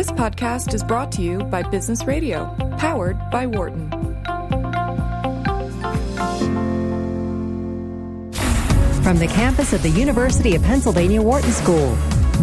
[0.00, 2.46] This podcast is brought to you by Business Radio,
[2.78, 3.90] powered by Wharton.
[9.02, 11.94] From the campus of the University of Pennsylvania Wharton School,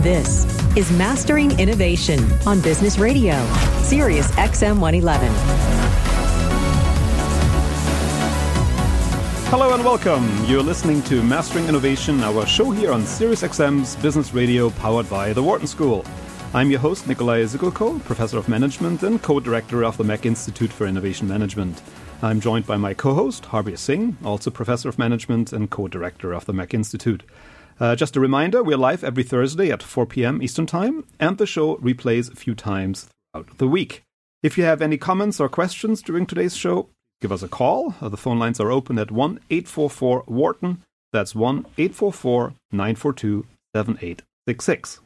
[0.03, 0.45] this
[0.77, 3.33] is Mastering Innovation on Business Radio,
[3.81, 5.31] Sirius XM 111.
[9.49, 10.45] Hello and welcome.
[10.45, 15.33] You're listening to Mastering Innovation, our show here on Sirius XM's Business Radio powered by
[15.33, 16.05] the Wharton School.
[16.57, 20.87] I'm your host, Nicolaj Siggelkow, Professor of Management and Co-Director of the Mack Institute for
[20.87, 21.83] Innovation Management.
[22.23, 26.53] I'm joined by my co-host, Harbir Singh, also Professor of Management and Co-Director of the
[26.53, 27.21] Mack Institute.
[27.79, 30.41] Uh, just a reminder, we're live every Thursday at 4 p.m.
[30.41, 34.01] Eastern Time, and the show replays a few times throughout the week.
[34.41, 36.89] If you have any comments or questions during today's show,
[37.21, 37.93] give us a call.
[38.01, 40.81] Uh, the phone lines are open at 1 844 Wharton.
[41.13, 43.45] That's 1 844 942
[43.75, 45.01] 7866.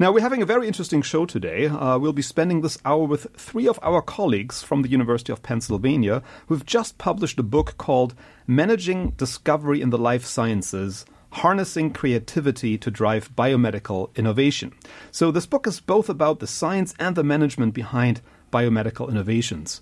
[0.00, 1.66] Now, we're having a very interesting show today.
[1.66, 5.42] Uh, we'll be spending this hour with three of our colleagues from the University of
[5.42, 8.14] Pennsylvania who've just published a book called
[8.46, 14.72] Managing Discovery in the Life Sciences Harnessing Creativity to Drive Biomedical Innovation.
[15.10, 18.20] So, this book is both about the science and the management behind
[18.52, 19.80] biomedical innovations.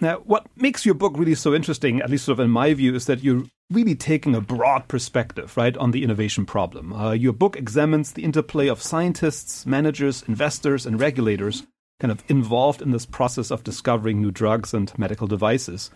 [0.00, 2.94] Now, what makes your book really so interesting, at least sort of in my view,
[2.94, 3.42] is that you're
[3.72, 6.92] really taking a broad perspective, right, on the innovation problem.
[6.92, 11.66] Uh, your book examines the interplay of scientists, managers, investors, and regulators
[12.00, 15.90] kind of involved in this process of discovering new drugs and medical devices.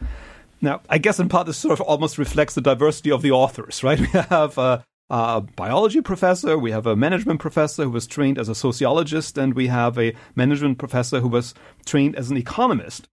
[0.61, 3.83] Now, I guess in part this sort of almost reflects the diversity of the authors,
[3.83, 4.01] right?
[4.07, 8.49] We have a, a biology professor, we have a management professor who was trained as
[8.49, 13.09] a sociologist, and we have a management professor who was trained as an economist.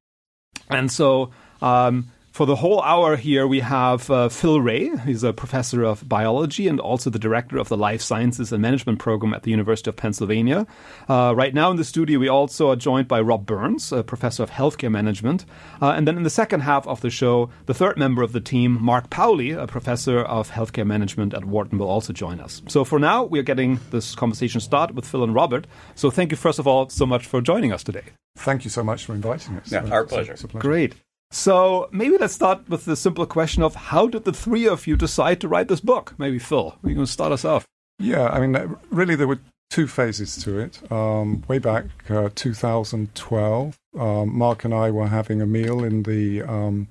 [0.70, 4.98] And so, um, for the whole hour here, we have uh, Phil Rea.
[5.06, 8.98] He's a professor of biology and also the director of the Life Sciences and Management
[8.98, 10.66] program at the University of Pennsylvania.
[11.08, 14.42] Uh, right now in the studio, we also are joined by Rob Burns, a professor
[14.42, 15.45] of healthcare management.
[15.80, 18.42] Uh, and then in the second half of the show, the third member of the
[18.42, 22.64] team, Mark Pauly, a professor of healthcare management at Wharton, will also join us.
[22.67, 25.67] So for now, we are getting this conversation started with Phil and Robert.
[25.93, 28.05] So thank you, first of all, so much for joining us today.
[28.38, 29.72] Thank you so much for inviting us.
[29.72, 30.33] Yeah, our pleasure.
[30.33, 30.67] It's a pleasure.
[30.67, 30.95] Great.
[31.33, 34.95] So maybe let's start with the simple question of how did the three of you
[34.95, 36.14] decide to write this book?
[36.20, 37.66] Maybe Phil, you can start us off.
[37.98, 39.39] Yeah, I mean, really, there were
[39.72, 40.92] two phases to it.
[40.92, 46.43] Um, way back uh, 2012, um, Mark and I were having a meal in the
[46.43, 46.89] um,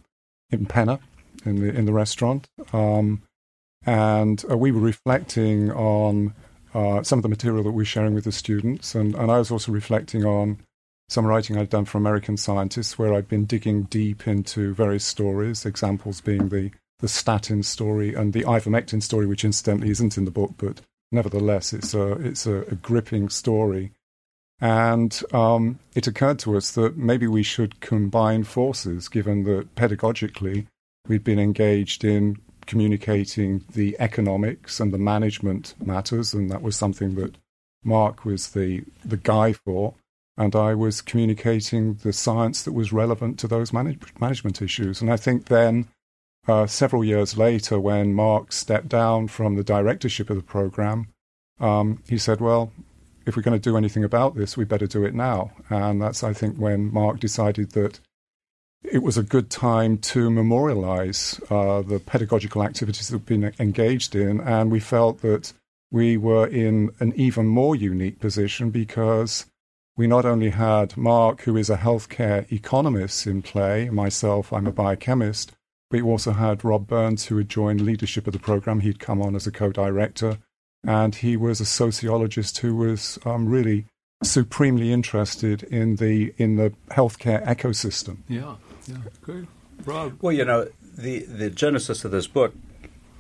[0.51, 0.99] in Penna,
[1.45, 3.23] in the in the restaurant, um,
[3.87, 6.35] and uh, we were reflecting on
[6.75, 9.39] uh, some of the material that we were sharing with the students, and, and I
[9.39, 10.59] was also reflecting on
[11.13, 15.67] some writing I'd done for American scientists where I'd been digging deep into various stories,
[15.67, 20.31] examples being the, the statin story and the ivermectin story, which incidentally isn't in the
[20.31, 20.81] book, but
[21.13, 23.93] nevertheless, it's a, it's a, a gripping story.
[24.59, 30.67] And um, it occurred to us that maybe we should combine forces, given that pedagogically
[31.09, 37.17] we'd been engaged in communicating the economics and the management matters, and that was something
[37.17, 37.35] that
[37.85, 39.95] Mark was the, the guy for
[40.37, 45.01] and I was communicating the science that was relevant to those manage- management issues.
[45.01, 45.89] And I think then,
[46.49, 51.09] uh, several years later, when Mark stepped down from the directorship of the program,
[51.61, 52.73] um, he said, Well,
[53.27, 55.53] if we're going to do anything about this, we better do it now.
[55.71, 58.01] And that's, I think, when Mark decided that
[58.85, 64.17] it was a good time to memorialize uh, the pedagogical activities that we've been engaged
[64.17, 64.41] in.
[64.41, 65.53] And we felt that
[65.91, 69.47] we were in an even more unique position because
[69.97, 74.73] we not only had Mark, who is a healthcare economist in play, myself, I'm a
[74.73, 75.53] biochemist,
[75.91, 78.81] but we also had Rob Burns, who had joined leadership of the program.
[78.81, 80.39] He'd come on as a co director,
[80.87, 83.87] and he was a sociologist who was um, really
[84.23, 88.19] supremely interested in the in the healthcare ecosystem.
[88.29, 88.55] Yeah,
[88.87, 89.47] yeah, good.
[89.85, 90.19] Rob.
[90.23, 92.55] Well, you know, the the genesis of this book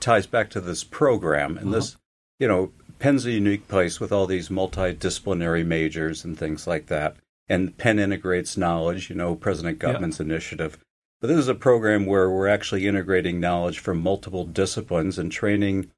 [0.00, 1.76] ties back to this program, and uh-huh.
[1.76, 1.96] this,
[2.38, 7.16] you know, Penn's a unique place with all these multidisciplinary majors and things like that.
[7.48, 10.26] And Penn integrates knowledge, you know, President Gutmann's yeah.
[10.26, 10.78] initiative.
[11.20, 15.90] But this is a program where we're actually integrating knowledge from multiple disciplines and training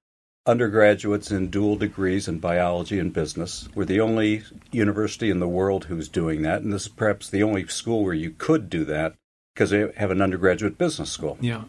[0.47, 3.69] undergraduates in dual degrees in biology and business.
[3.75, 4.43] We're the only
[4.73, 8.15] university in the world who's doing that, and this is perhaps the only school where
[8.15, 9.15] you could do that
[9.55, 11.37] because they have an undergraduate business school.
[11.43, 11.65] Yeah.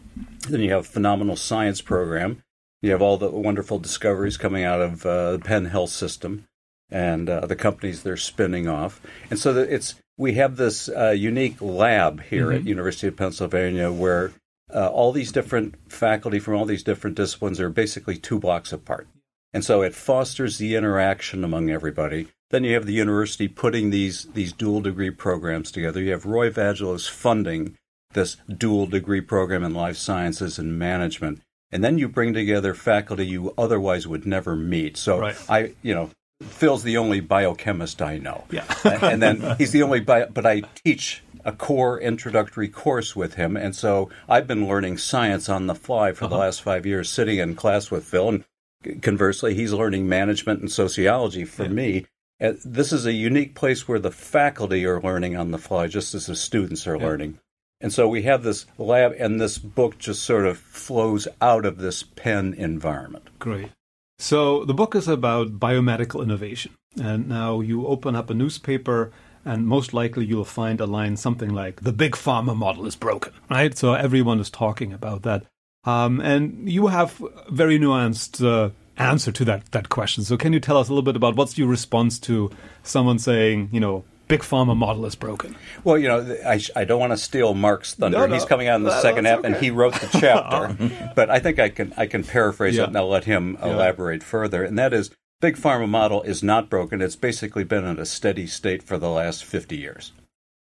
[0.48, 2.42] Then you have a phenomenal science program
[2.86, 6.44] you have all the wonderful discoveries coming out of uh, the Penn Health System
[6.88, 9.00] and uh, the companies they're spinning off.
[9.28, 12.56] And so it's we have this uh, unique lab here mm-hmm.
[12.56, 14.32] at University of Pennsylvania where
[14.72, 19.06] uh, all these different faculty from all these different disciplines are basically two blocks apart.
[19.52, 22.28] And so it fosters the interaction among everybody.
[22.50, 26.00] Then you have the university putting these these dual degree programs together.
[26.00, 27.76] You have Roy Vagelos funding
[28.12, 31.40] this dual degree program in life sciences and management.
[31.72, 34.96] And then you bring together faculty you otherwise would never meet.
[34.96, 35.36] So right.
[35.48, 36.10] I, you know,
[36.42, 38.44] Phil's the only biochemist I know.
[38.50, 38.66] Yeah.
[38.84, 43.56] and then he's the only bio, but I teach a core introductory course with him.
[43.56, 46.34] And so I've been learning science on the fly for uh-huh.
[46.34, 48.28] the last five years, sitting in class with Phil.
[48.28, 51.70] And conversely, he's learning management and sociology for yeah.
[51.70, 52.06] me.
[52.38, 56.14] And this is a unique place where the faculty are learning on the fly, just
[56.14, 57.04] as the students are yeah.
[57.04, 57.38] learning.
[57.80, 61.78] And so we have this lab, and this book just sort of flows out of
[61.78, 63.28] this Penn environment.
[63.38, 63.70] Great.
[64.18, 66.72] So the book is about biomedical innovation.
[67.00, 69.12] And now you open up a newspaper,
[69.44, 73.34] and most likely you'll find a line something like, The big pharma model is broken,
[73.50, 73.76] right?
[73.76, 75.44] So everyone is talking about that.
[75.84, 80.24] Um, and you have very nuanced uh, answer to that, that question.
[80.24, 82.50] So can you tell us a little bit about what's your response to
[82.82, 85.56] someone saying, you know, big pharma model is broken.
[85.84, 88.18] Well, you know, I, I don't want to steal Mark's thunder.
[88.18, 88.34] No, no.
[88.34, 89.48] He's coming out in the no, second half, okay.
[89.48, 91.12] and he wrote the chapter.
[91.14, 92.84] but I think I can I can paraphrase yeah.
[92.84, 93.72] it, and I'll let him yeah.
[93.72, 94.64] elaborate further.
[94.64, 97.00] And that is, big pharma model is not broken.
[97.00, 100.12] It's basically been in a steady state for the last fifty years.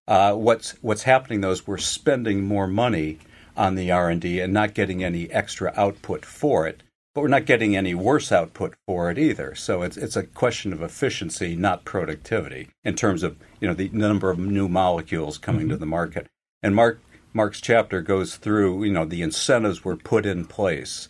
[0.07, 3.19] Uh, what's what's happening though is we're spending more money
[3.57, 6.83] on the R and D and not getting any extra output for it
[7.15, 9.55] but we're not getting any worse output for it either.
[9.55, 13.89] So it's it's a question of efficiency, not productivity, in terms of you know the
[13.93, 15.69] number of new molecules coming mm-hmm.
[15.71, 16.27] to the market.
[16.61, 16.99] And Mark
[17.33, 21.07] Mark's chapter goes through you know the incentives were put in place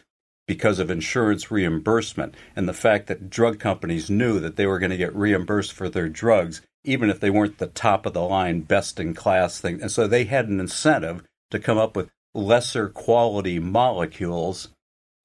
[0.48, 4.92] because of insurance reimbursement and the fact that drug companies knew that they were going
[4.92, 8.62] to get reimbursed for their drugs even if they weren't the top of the line
[8.62, 12.90] best in class thing and so they had an incentive to come up with lesser
[12.90, 14.70] quality molecules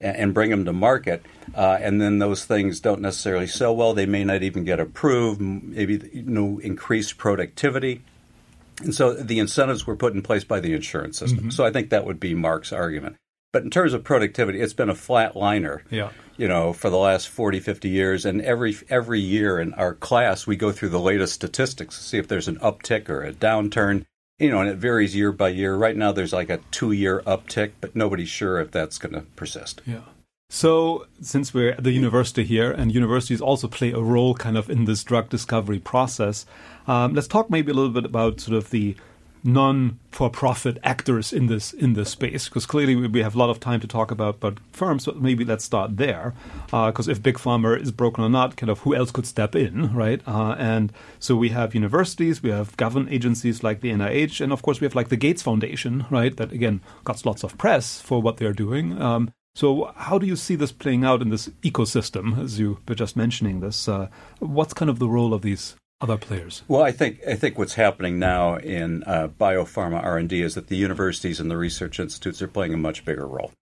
[0.01, 1.25] and bring them to market.
[1.55, 3.93] Uh, and then those things don't necessarily sell well.
[3.93, 5.41] They may not even get approved.
[5.41, 8.03] Maybe you know increased productivity.
[8.83, 11.41] And so the incentives were put in place by the insurance system.
[11.41, 11.51] Mm-hmm.
[11.51, 13.17] So I think that would be Mark's argument.
[13.53, 16.11] But in terms of productivity, it's been a flat liner, yeah.
[16.37, 18.25] you know, for the last 40, 50 years.
[18.25, 22.19] And every every year in our class, we go through the latest statistics to see
[22.19, 24.07] if there's an uptick or a downturn
[24.41, 25.77] you know, and it varies year by year.
[25.77, 29.21] Right now, there's like a two year uptick, but nobody's sure if that's going to
[29.37, 29.83] persist.
[29.87, 30.01] Yeah.
[30.49, 34.69] So, since we're at the university here, and universities also play a role kind of
[34.69, 36.45] in this drug discovery process,
[36.89, 38.97] um, let's talk maybe a little bit about sort of the
[39.43, 43.81] non-for-profit actors in this in this space because clearly we have a lot of time
[43.81, 46.35] to talk about but firms but maybe let's start there.
[46.67, 49.55] Because uh, if big pharma is broken or not kind of who else could step
[49.55, 50.21] in right?
[50.27, 54.63] Uh, and so we have universities we have government agencies like the NIH and of
[54.63, 56.37] course we have like the Gates Foundation right?
[56.37, 59.01] That again got lots of press for what they're doing.
[59.01, 62.95] Um, so, how do you see this playing out in this ecosystem, as you were
[62.95, 63.89] just mentioning this?
[63.89, 64.09] Uh,
[64.39, 66.63] what's kind of the role of these other players?
[66.67, 70.55] Well, I think I think what's happening now in uh, biopharma R and D is
[70.55, 73.53] that the universities and the research institutes are playing a much bigger role,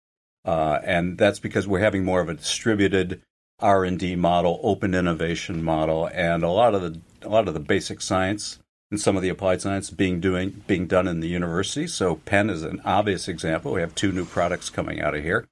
[0.44, 3.20] uh, and that's because we're having more of a distributed
[3.60, 7.54] R and D model, open innovation model, and a lot of the a lot of
[7.54, 8.58] the basic science
[8.90, 11.92] and some of the applied science being doing being done in the universities.
[11.92, 13.72] So Penn is an obvious example.
[13.72, 15.46] We have two new products coming out of here,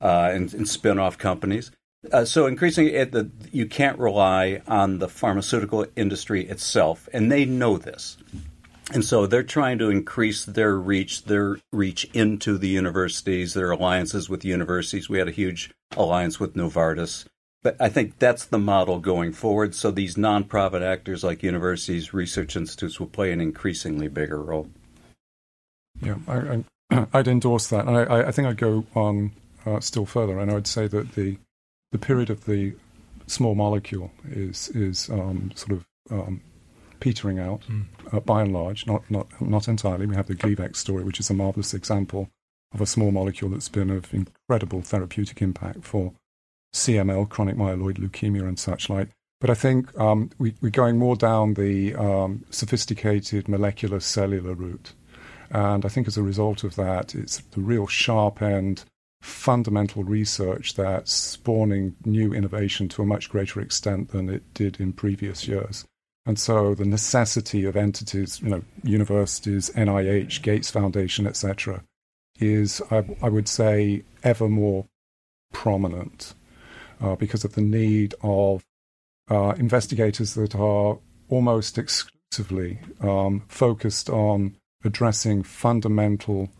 [0.00, 1.70] uh, and, and spin-off companies.
[2.12, 7.44] Uh, so increasingly, it, the, you can't rely on the pharmaceutical industry itself, and they
[7.44, 8.16] know this.
[8.92, 14.30] And so they're trying to increase their reach, their reach into the universities, their alliances
[14.30, 15.08] with universities.
[15.08, 17.26] We had a huge alliance with Novartis.
[17.62, 19.74] But I think that's the model going forward.
[19.74, 24.70] So these nonprofit actors like universities, research institutes will play an increasingly bigger role.
[26.00, 26.64] Yeah, I,
[27.12, 27.86] would endorse that.
[27.86, 29.32] And I, I, think I'd go on
[29.66, 31.36] uh, still further, and I would say that the
[31.92, 32.74] the period of the
[33.26, 36.40] small molecule is is um, sort of um,
[37.00, 37.84] petering out mm.
[38.12, 40.06] uh, by and large, not not not entirely.
[40.06, 42.28] We have the Gleevec story, which is a marvelous example
[42.72, 46.12] of a small molecule that's been of incredible therapeutic impact for
[46.74, 49.08] CML, chronic myeloid leukemia, and such like.
[49.40, 54.92] But I think um, we, are going more down the um, sophisticated molecular cellular route.
[55.50, 58.84] And I think as a result of that, it's the real sharp end
[59.20, 64.92] fundamental research that's spawning new innovation to a much greater extent than it did in
[64.92, 65.84] previous years.
[66.24, 71.82] And so the necessity of entities, you know, universities, NIH, Gates Foundation, etc.,
[72.38, 74.86] is, I, I, would say, ever more
[75.52, 76.34] prominent
[77.00, 78.62] uh, because of the need of
[79.30, 80.98] uh, investigators that are
[81.28, 86.50] almost exclusively um, focused on addressing fundamental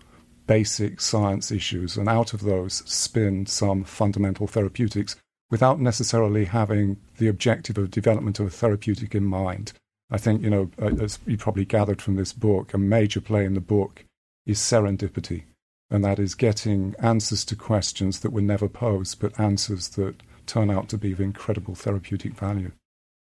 [0.49, 5.15] basic science issues, and out of those spin some fundamental therapeutics,
[5.51, 9.73] without necessarily having the objective of development of a therapeutic in mind.
[10.11, 13.45] I think, you know, uh, as you probably gathered from this book, a major play
[13.45, 14.05] in the book
[14.47, 15.45] is serendipity.
[15.91, 20.71] And that is getting answers to questions that were never posed, but answers that turn
[20.71, 22.73] out to be of incredible therapeutic value.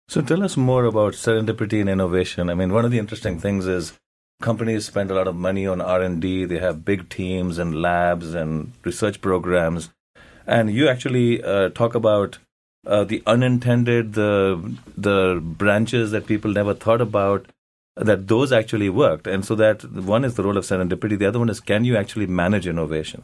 [0.07, 2.49] So tell us more about serendipity and innovation.
[2.49, 3.93] I mean, one of the interesting things is
[4.41, 6.45] companies spend a lot of money on R&D.
[6.45, 9.89] They have big teams and labs and research programs.
[10.45, 12.37] And you actually uh, talk about
[12.85, 17.47] uh, the unintended, the the branches that people never thought about,
[17.95, 19.25] that those actually worked.
[19.25, 21.17] And so that one is the role of serendipity.
[21.17, 23.23] The other one is can you actually manage innovation?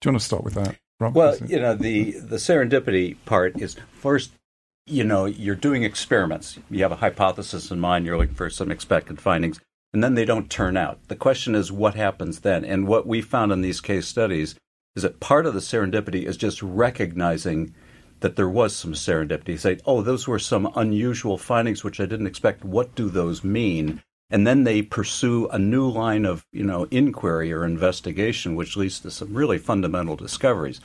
[0.00, 0.76] Do you want to start with that?
[1.00, 1.14] Rob?
[1.14, 4.32] Well, you know, the the serendipity part is first
[4.86, 6.58] you know, you're doing experiments.
[6.70, 9.60] You have a hypothesis in mind, you're looking for some expected findings,
[9.92, 10.98] and then they don't turn out.
[11.08, 12.64] The question is what happens then?
[12.64, 14.54] And what we found in these case studies
[14.96, 17.74] is that part of the serendipity is just recognizing
[18.20, 19.58] that there was some serendipity.
[19.58, 22.64] Say, oh, those were some unusual findings which I didn't expect.
[22.64, 24.02] What do those mean?
[24.30, 29.00] And then they pursue a new line of, you know, inquiry or investigation, which leads
[29.00, 30.80] to some really fundamental discoveries.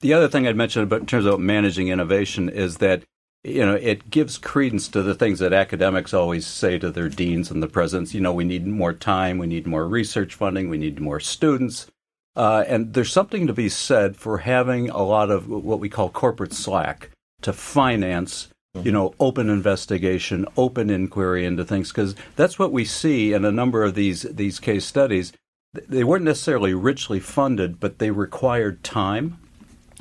[0.00, 3.02] The other thing I'd mention about in terms of managing innovation is that
[3.46, 7.50] you know it gives credence to the things that academics always say to their deans
[7.50, 8.14] and the presidents.
[8.14, 11.86] You know, we need more time, we need more research funding, we need more students,
[12.34, 16.10] uh, and there's something to be said for having a lot of what we call
[16.10, 17.10] corporate slack
[17.42, 18.48] to finance
[18.82, 23.50] you know, open investigation, open inquiry into things, because that's what we see in a
[23.50, 25.32] number of these these case studies.
[25.72, 29.38] They weren't necessarily richly funded, but they required time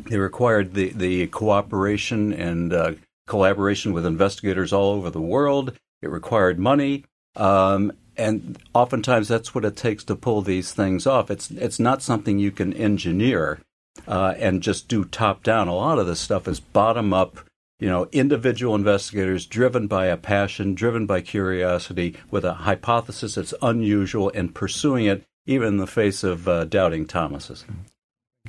[0.03, 2.93] they required the, the cooperation and uh,
[3.27, 5.73] collaboration with investigators all over the world.
[6.01, 7.05] It required money.
[7.35, 11.29] Um, and oftentimes that's what it takes to pull these things off.
[11.29, 13.59] It's, it's not something you can engineer
[14.07, 15.67] uh, and just do top down.
[15.67, 17.39] A lot of this stuff is bottom up,
[17.79, 23.53] you know, individual investigators driven by a passion, driven by curiosity, with a hypothesis that's
[23.61, 27.65] unusual and pursuing it even in the face of uh, doubting Thomases.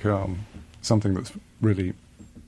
[0.04, 0.46] Um,
[0.82, 1.94] something that's really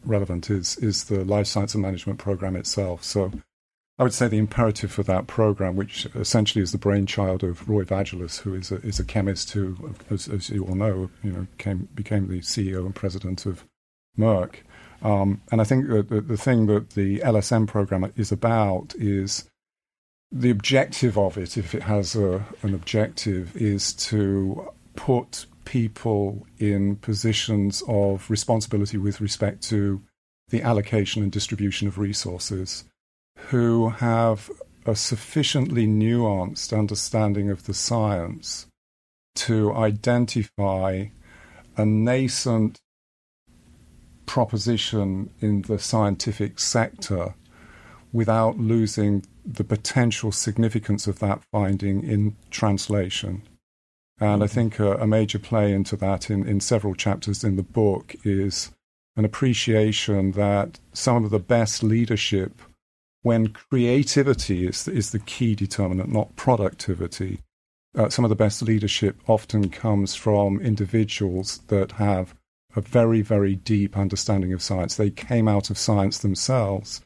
[0.09, 3.05] relevant is is the life science and management program itself.
[3.05, 3.33] So
[3.99, 7.83] I would say the imperative for that program, which essentially is the brainchild of Roy
[7.83, 11.47] Vagelos, who is a, is a chemist who, as, as you all know, you know,
[11.59, 13.65] came, became the CEO and president of
[14.17, 14.57] Merck.
[15.03, 19.49] Um, and I think that the, the thing that the LSM program is about is
[20.31, 26.97] the objective of it, if it has a, an objective, is to put people in
[26.97, 30.01] positions of responsibility with respect to
[30.49, 32.85] the allocation and distribution of resources
[33.51, 34.51] who have
[34.87, 38.67] a sufficiently nuanced understanding of the science
[39.35, 41.05] to identify
[41.77, 42.81] a nascent
[44.25, 47.35] proposition in the scientific sector
[48.11, 53.43] without losing the potential significance of that finding in translation.
[54.21, 54.55] And I mm-hmm.
[54.55, 58.71] think a, a, major play into that in, in several chapters in the book is
[59.17, 62.61] an appreciation that some of the best leadership,
[63.23, 67.41] when creativity is, is the key determinant, not productivity,
[67.97, 72.35] uh, some of the best leadership often comes from individuals that have
[72.77, 74.97] a very, very deep understanding of science.
[74.97, 77.01] They came out of science themselves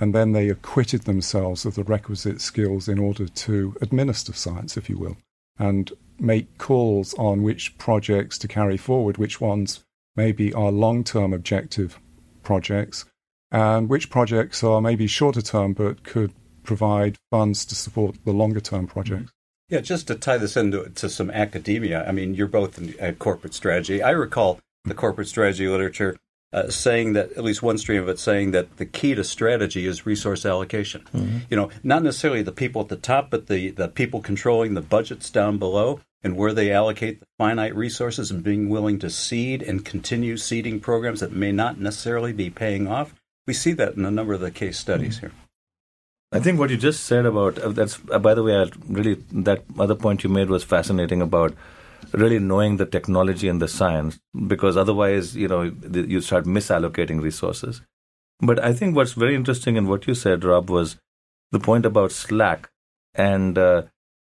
[0.00, 4.88] and then they acquitted themselves of the requisite skills in order to administer science, if
[4.88, 5.16] you will.
[5.58, 9.84] And make calls on which projects to carry forward, which ones
[10.16, 11.98] maybe are long term objective
[12.42, 13.04] projects,
[13.50, 16.32] and which projects are maybe shorter term but could
[16.62, 19.32] provide funds to support the longer term projects.
[19.68, 23.12] Yeah, just to tie this into to some academia, I mean, you're both in uh,
[23.12, 24.02] corporate strategy.
[24.02, 26.16] I recall the corporate strategy literature
[26.52, 29.86] uh, saying that at least one stream of it saying that the key to strategy
[29.86, 31.02] is resource allocation.
[31.12, 31.38] Mm-hmm.
[31.50, 34.80] You know, not necessarily the people at the top, but the the people controlling the
[34.80, 39.62] budgets down below and where they allocate the finite resources and being willing to seed
[39.62, 43.14] and continue seeding programs that may not necessarily be paying off.
[43.46, 45.26] We see that in a number of the case studies mm-hmm.
[45.26, 45.34] here.
[46.30, 49.14] I think what you just said about uh, that's uh, by the way, I really
[49.32, 51.54] that other point you made was fascinating about
[52.12, 57.82] really knowing the technology and the science because otherwise, you know, you start misallocating resources.
[58.40, 60.96] But I think what's very interesting in what you said, Rob, was
[61.50, 62.70] the point about Slack.
[63.14, 63.82] And uh,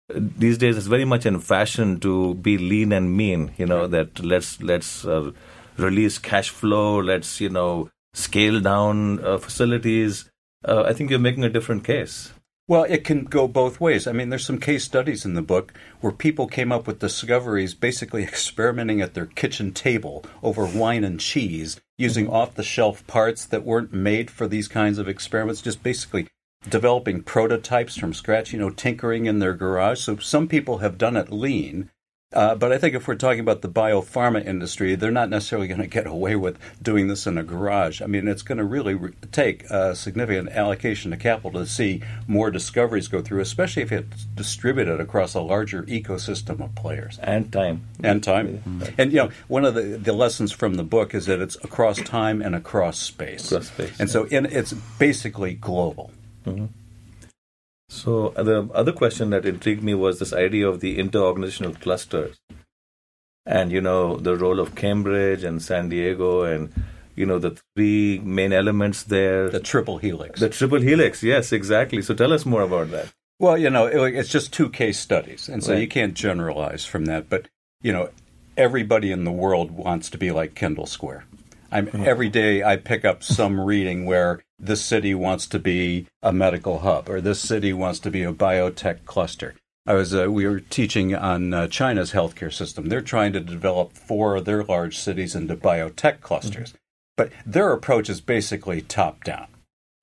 [0.09, 4.19] these days it's very much in fashion to be lean and mean you know that
[4.23, 5.31] let's let's uh,
[5.77, 10.29] release cash flow let's you know scale down uh, facilities.
[10.63, 12.33] Uh, i think you're making a different case
[12.67, 14.07] Well, it can go both ways.
[14.07, 17.75] I mean, there's some case studies in the book where people came up with discoveries
[17.75, 22.33] basically experimenting at their kitchen table over wine and cheese using Mm-hmm.
[22.33, 26.27] off the shelf parts that weren't made for these kinds of experiments, just basically
[26.67, 29.99] developing prototypes from scratch, you know, tinkering in their garage.
[29.99, 31.91] So some people have done it lean.
[32.35, 35.79] Uh, but I think if we're talking about the biopharma industry, they're not necessarily going
[35.81, 38.01] to get away with doing this in a garage.
[38.01, 42.03] I mean, it's going to really re- take a significant allocation of capital to see
[42.27, 47.51] more discoveries go through, especially if it's distributed across a larger ecosystem of players And
[47.53, 47.87] time.
[48.03, 48.81] and time.
[48.97, 51.97] And you know, one of the, the lessons from the book is that it's across
[52.01, 53.51] time and across space.
[53.51, 56.11] Across space, and so in, it's basically global.
[57.89, 62.37] So the other question that intrigued me was this idea of the interorganizational clusters,
[63.45, 66.73] and you know the role of Cambridge and San Diego, and
[67.15, 69.49] you know the three main elements there.
[69.49, 70.39] The triple helix.
[70.39, 72.01] The triple helix, yes, exactly.
[72.01, 73.13] So tell us more about that.
[73.39, 75.81] Well, you know, it- it's just two case studies, and so Right.
[75.81, 77.29] you can't generalize from that.
[77.29, 77.47] But
[77.83, 78.09] you know,
[78.57, 81.25] everybody in the world wants to be like Kendall Square.
[81.71, 86.31] I'm every day I pick up some reading where this city wants to be a
[86.31, 89.55] medical hub, or this city wants to be a biotech cluster.
[89.85, 92.89] I was uh, we were teaching on uh, China's healthcare system.
[92.89, 96.73] They're trying to develop four of their large cities into biotech clusters,
[97.15, 99.47] but their approach is basically top down.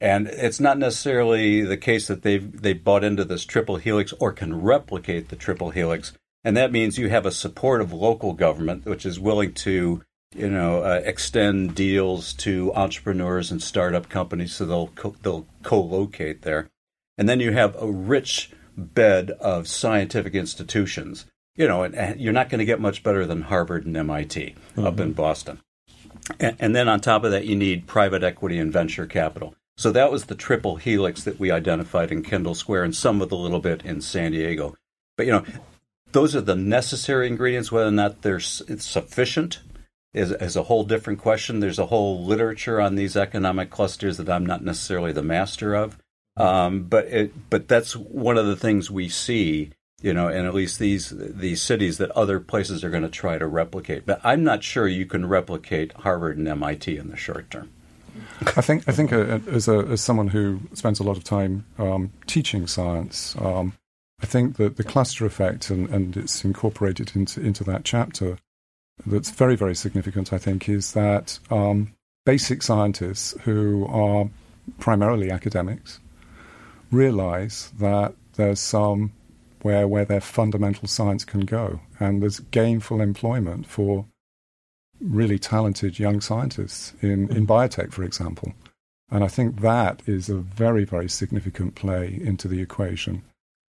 [0.01, 4.33] And it's not necessarily the case that they've they bought into this triple helix or
[4.33, 6.13] can replicate the triple helix.
[6.45, 10.03] And that means you have a supportive local government which is willing to,
[10.35, 16.43] you know, uh, extend deals to entrepreneurs and startup companies so they'll co- they'll co-locate
[16.43, 16.69] there.
[17.19, 21.27] And then you have a rich bed of scientific institutions.
[21.55, 24.55] You know, and, and you're not going to get much better than Harvard and MIT
[24.79, 25.61] up in Boston.
[26.41, 29.55] And, and then on top of that, you need private equity and venture capital.
[29.77, 33.29] So that was the triple helix that we identified in Kendall Square and some of
[33.29, 34.77] the little bit in San Diego.
[35.17, 35.45] But, you know,
[36.13, 37.71] those are the necessary ingredients.
[37.71, 39.61] Whether or not they're sufficient
[40.15, 41.61] is, is a whole different question.
[41.61, 45.99] There's a whole literature on these economic clusters that I'm not necessarily the master of.
[46.37, 50.55] Um, but it, but that's one of the things we see, you know, and at
[50.55, 54.07] least these these cities that other places are going to try to replicate.
[54.07, 57.71] But I'm not sure you can replicate Harvard and MIT in the short term.
[58.57, 61.67] I think I think uh, as a, as someone who spends a lot of time
[61.79, 63.75] um, teaching science, um,
[64.23, 68.39] I think that the cluster effect and, and it's incorporated into into that chapter
[69.07, 70.33] that's very very significant.
[70.33, 71.93] I think is that um,
[72.25, 74.29] basic scientists who are
[74.79, 75.99] primarily academics
[76.91, 79.13] realize that there's some
[79.63, 84.07] where where their fundamental science can go, and there's gainful employment for
[85.01, 88.55] really talented young scientists in, in biotech, for example.
[89.11, 93.23] And I think that is a very, very significant play into the equation.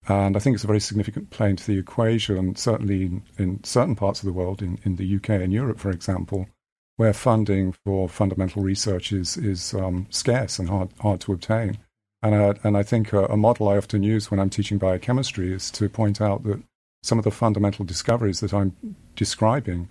[0.09, 3.95] And I think it's a very significant play into the equation, certainly in, in certain
[3.95, 6.49] parts of the world, in, in the UK and Europe, for example,
[6.97, 11.79] where funding for fundamental research is, is um, scarce and hard, hard to obtain.
[12.23, 15.53] And I, and I think a, a model I often use when I'm teaching biochemistry
[15.53, 16.63] is to point out that
[17.03, 18.75] some of the fundamental discoveries that I'm
[19.17, 19.89] describing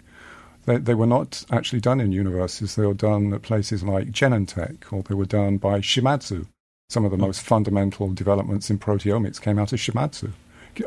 [0.65, 2.75] they, they were not actually done in universities.
[2.75, 6.47] They were done at places like Genentech, or they were done by Shimadzu.
[6.89, 10.31] Some of the most fundamental developments in proteomics came out of Shimadzu.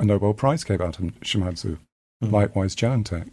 [0.01, 1.79] A Nobel Prize came out of Shimadzu.
[2.21, 2.31] Hmm.
[2.31, 3.31] Likewise, Genentech.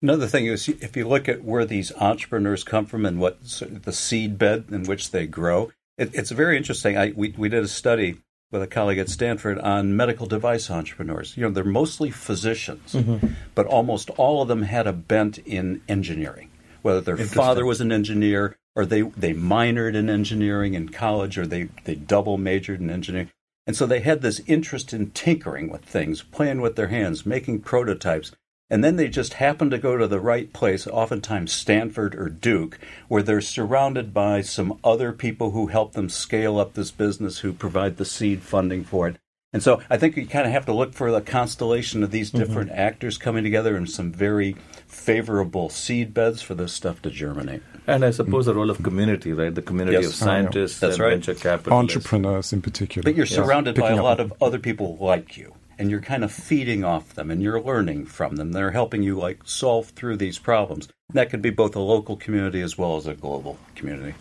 [0.00, 3.92] Another thing is, if you look at where these entrepreneurs come from and what the
[3.92, 6.96] seed bed in which they grow, it, it's very interesting.
[6.96, 8.16] I, we, we did a study
[8.50, 11.36] with a colleague at Stanford on medical device entrepreneurs.
[11.36, 13.26] You know, they're mostly physicians, mm-hmm.
[13.54, 16.50] but almost all of them had a bent in engineering.
[16.82, 21.46] Whether their father was an engineer, or they, they minored in engineering in college, or
[21.46, 23.30] they, they double majored in engineering.
[23.66, 27.60] And so they had this interest in tinkering with things, playing with their hands, making
[27.60, 28.32] prototypes.
[28.68, 32.78] And then they just happen to go to the right place, oftentimes Stanford or Duke,
[33.06, 37.52] where they're surrounded by some other people who help them scale up this business, who
[37.52, 39.18] provide the seed funding for it.
[39.52, 42.30] And so I think you kind of have to look for the constellation of these
[42.30, 42.38] mm-hmm.
[42.38, 44.56] different actors coming together in some very
[44.86, 47.62] favorable seed beds for this stuff to germinate.
[47.86, 49.54] And I suppose the role of community, right?
[49.54, 50.06] The community Yes.
[50.08, 51.10] of scientists That's and right.
[51.10, 51.96] venture capitalists.
[51.96, 53.02] Entrepreneurs, in particular.
[53.04, 53.34] But you're Yes.
[53.34, 57.14] surrounded by a lot of other people like you, and you're kind of feeding off
[57.14, 58.52] them, and you're learning from them.
[58.52, 60.88] They're helping you like solve through these problems.
[61.12, 64.14] That could be both a local community as well as a global community.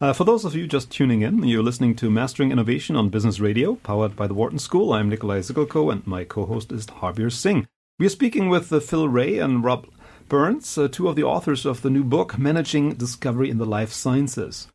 [0.00, 3.40] Uh, for those of you just tuning in, you're listening to Mastering Innovation on Business
[3.40, 4.92] Radio, powered by the Wharton School.
[4.92, 7.66] I'm Nicolaj Siggelkow, and my co-host is Harbir Singh.
[7.98, 9.86] We are speaking with uh, Phil Rea and Rob
[10.28, 13.92] Burns, uh, two of the authors of the new book, Managing Discovery in the Life
[13.92, 14.68] Sciences.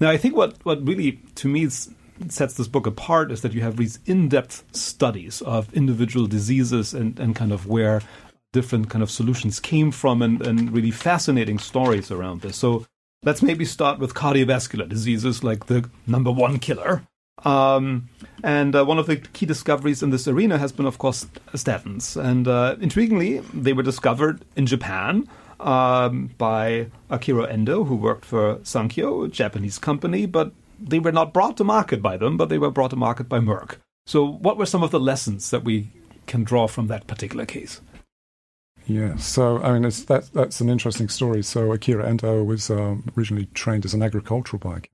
[0.00, 1.68] Now, I think what, what really, to me,
[2.28, 7.18] sets this book apart is that you have these in-depth studies of individual diseases and,
[7.18, 8.02] and kind of where
[8.52, 12.56] different kind of solutions came from and, and really fascinating stories around this.
[12.56, 12.86] So
[13.22, 17.02] let's maybe start with cardiovascular diseases like the number one killer.
[17.44, 18.08] Um,
[18.42, 22.16] and uh, one of the key discoveries in this arena has been, of course, statins.
[22.22, 25.28] And uh, intriguingly, they were discovered in Japan
[25.60, 31.32] um, by Akira Endo, who worked for Sankyo, a Japanese company, but they were not
[31.32, 33.76] brought to market by them, but they were brought to market by Merck.
[34.06, 35.88] So, what were some of the lessons that we
[36.26, 37.80] can draw from that particular case?
[38.88, 41.42] Yeah, so I mean, that, that's an interesting story.
[41.42, 44.88] So Akira Endo was um, originally trained as an agricultural biochemist,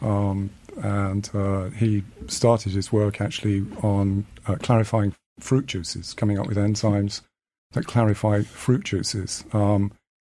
[0.00, 0.50] um,
[0.82, 6.56] and uh, he started his work actually on uh, clarifying fruit juices, coming up with
[6.56, 7.22] enzymes
[7.72, 9.44] that clarify fruit juices.
[9.52, 9.92] Um,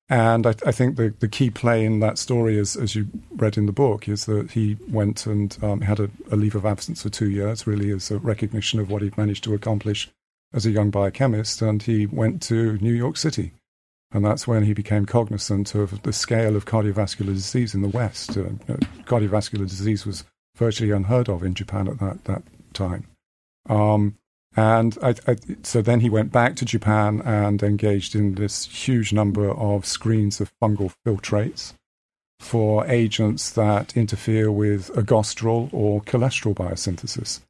[0.08, 3.56] and I, I, think the, the key play in that story, is, as you read
[3.56, 7.02] in the book, is that he went and um, had a, a, leave of absence
[7.02, 10.10] for two years, really as a recognition of what he'd managed to accomplish
[10.52, 11.62] as a young biochemist.
[11.62, 13.52] And he went to New York City.
[14.12, 18.36] And that's when he became cognizant of the scale of cardiovascular disease in the West.
[18.36, 18.50] Uh,
[19.04, 20.24] cardiovascular disease was
[20.56, 22.42] virtually unheard of in Japan at that, that
[22.72, 23.06] time.
[23.68, 24.16] Um,
[24.56, 29.12] and I, I, so then he went back to Japan and engaged in this huge
[29.12, 31.74] number of screens of fungal filtrates
[32.40, 37.40] for agents that interfere with ergosterol or cholesterol biosynthesis.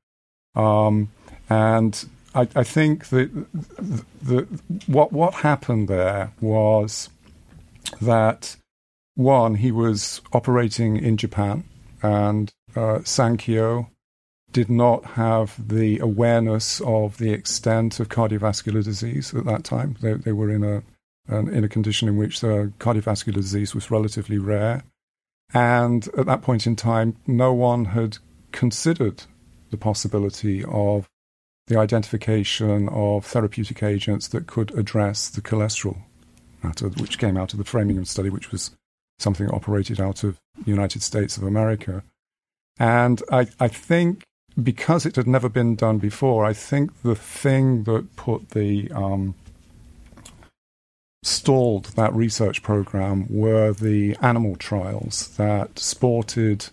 [0.55, 1.11] Um,
[1.49, 4.43] and I, I, think that the, the,
[4.87, 7.09] what, what happened there was
[8.01, 8.57] that,
[9.14, 11.64] one, he was operating in Japan,
[12.03, 13.88] and uh, Sankyo
[14.53, 19.97] did not have the awareness of the extent of cardiovascular disease at that time.
[20.01, 20.83] They, they were in a
[21.29, 24.83] in a condition in which the cardiovascular disease was relatively rare,
[25.55, 28.19] and at that point in time, no one had
[28.51, 29.23] considered
[29.71, 31.09] the possibility of
[31.70, 36.02] the identification of therapeutic agents that could address the cholesterol
[36.64, 38.72] matter, which came out of the Framingham study, which was
[39.20, 42.02] something operated out of the United States of America.
[42.80, 44.24] And I, I think
[44.61, 49.37] because it had never been done before, I think the thing that put the um,
[51.22, 56.66] stalled that research program were the animal trials that sported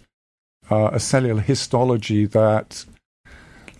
[0.72, 2.84] uh, a cellular histology that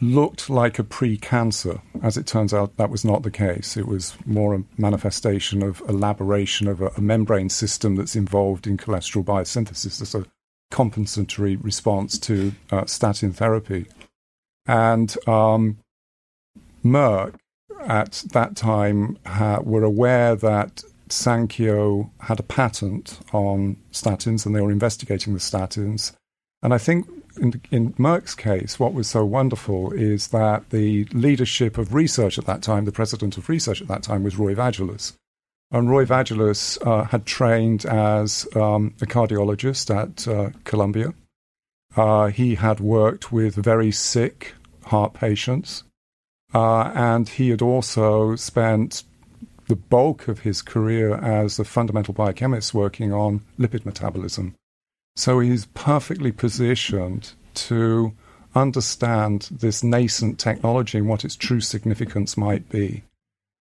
[0.02, 1.82] looked like a pre-cancer.
[2.02, 3.78] As it turns out, that was not the case.
[3.78, 8.78] It was more a manifestation of elaboration of a, a membrane system that's involved in
[8.78, 10.00] cholesterol biosynthesis.
[10.00, 10.26] There's a
[10.72, 13.86] compensatory response to uh, statin therapy.
[14.66, 15.78] And um,
[16.84, 17.36] Merck
[17.82, 24.62] at that time ha- were aware that Sankyo had a patent on statins and they
[24.62, 26.12] were investigating the statins.
[26.62, 31.78] And I think in, in, Merck's case, what was so wonderful is that the leadership
[31.78, 35.14] of research at that time, the president of research at that time, was Roy Vagelos.
[35.72, 41.14] And Roy Vagelos uh, had trained as um, a cardiologist at uh, Columbia.
[41.96, 44.54] Uh, he had worked with very sick
[44.86, 45.84] heart patients,
[46.54, 49.04] uh, and he had also spent
[49.68, 54.56] the bulk of his career as a fundamental biochemist working on lipid metabolism.
[55.18, 58.14] So he's perfectly positioned to
[58.54, 63.04] understand this nascent technology and what its true significance might be.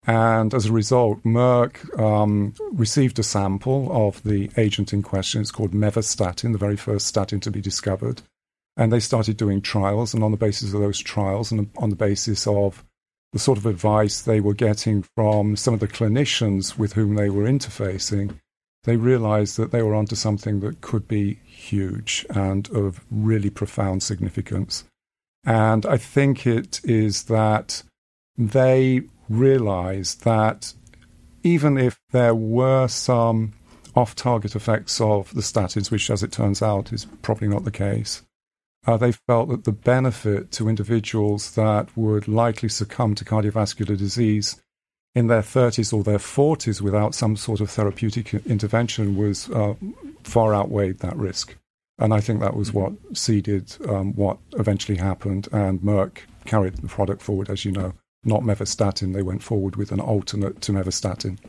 [0.05, 5.39] And as a result, Merck um, received a sample of the agent in question.
[5.39, 8.21] It's called mevastatin, the very first statin to be discovered.
[8.75, 10.13] And they started doing trials.
[10.13, 12.83] And on the basis of those trials and on the basis of
[13.31, 17.29] the sort of advice they were getting from some of the clinicians with whom they
[17.29, 18.39] were interfacing,
[18.85, 24.01] they realized that they were onto something that could be huge and of really profound
[24.01, 24.85] significance.
[25.43, 27.83] And I think it is that
[28.37, 30.73] they realized that
[31.43, 33.53] even if there were some
[33.95, 37.71] off target effects of the statins, which, as it turns out, is probably not the
[37.71, 38.23] case,
[38.87, 44.61] uh, they felt that the benefit to individuals that would likely succumb to cardiovascular disease
[45.15, 49.73] in their 30s or their 40s without some sort of therapeutic intervention was uh,
[50.23, 51.55] far outweighed that risk.
[51.97, 55.47] And I think that was what seeded um, what eventually happened.
[55.53, 57.93] And Merck carried the product forward, as you know,
[58.25, 59.13] not mevastatin.
[59.13, 61.39] They went forward with an alternate to mevastatin.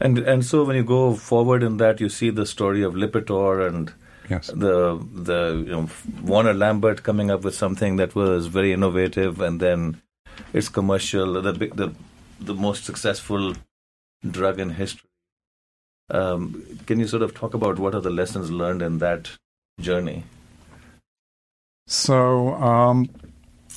[0.00, 3.68] And and so when you go forward in that, you see the story of Lipitor
[3.68, 3.92] and
[4.30, 4.46] yes.
[4.46, 5.90] the the you know
[6.22, 10.00] Warner Lambert coming up with something that was very innovative, and then
[10.52, 11.94] it's commercial, the the
[12.40, 13.54] the most successful
[14.28, 15.08] drug in history.
[16.10, 19.30] Um, can you sort of talk about what are the lessons learned in that
[19.80, 20.24] journey?
[21.86, 23.08] So, um,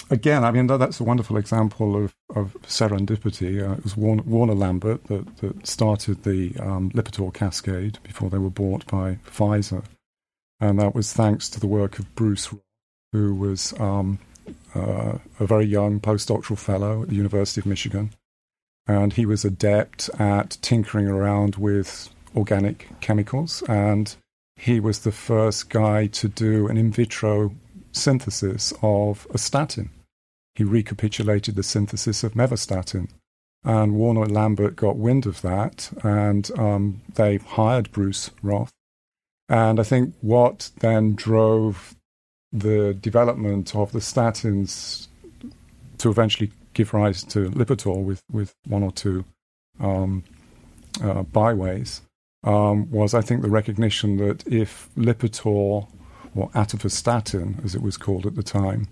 [0.10, 3.68] again, I mean, that, that's a wonderful example of, of serendipity.
[3.68, 8.38] Uh, it was Warner, Warner Lambert that, that, started the um, Lipitor cascade before they
[8.38, 9.84] were bought by Pfizer.
[10.60, 12.54] And that was thanks to the work of Bruce,
[13.12, 14.20] who was um,
[14.76, 18.12] uh, a very young postdoctoral fellow at the University of Michigan.
[18.88, 23.64] And he was adept at tinkering around with organic chemicals.
[23.68, 24.16] And
[24.56, 27.56] he was the first guy to do an in vitro
[27.92, 29.90] synthesis of a statin.
[30.56, 33.10] He recapitulated the synthesis of mevastatin.
[33.64, 38.74] And Warner Lambert got wind of that, and um, they hired Bruce Roth.
[39.48, 41.96] And I think what then drove
[42.54, 45.08] the development of the statins
[45.98, 49.26] to eventually give rise to Lipitor with, with one or two
[49.80, 50.24] um,
[51.04, 52.02] uh, byways
[52.44, 55.88] um, was, I think, the recognition that if Lipitor
[56.36, 58.88] or atorvastatin, as it was called at the time,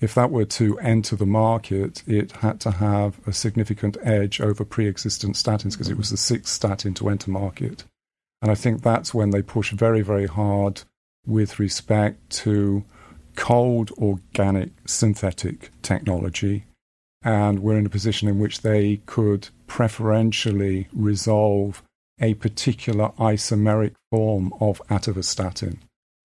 [0.00, 4.64] if that were to enter the market, it had to have a significant edge over
[4.64, 7.84] pre existent statins because it was the sixth statin to enter market.
[8.40, 10.82] And I think that's when they push very, very hard
[11.26, 12.84] with respect to
[13.38, 16.64] cold organic synthetic technology.
[17.22, 21.82] And we're in a position in which they could preferentially resolve
[22.20, 25.78] a particular isomeric form of atorvastatin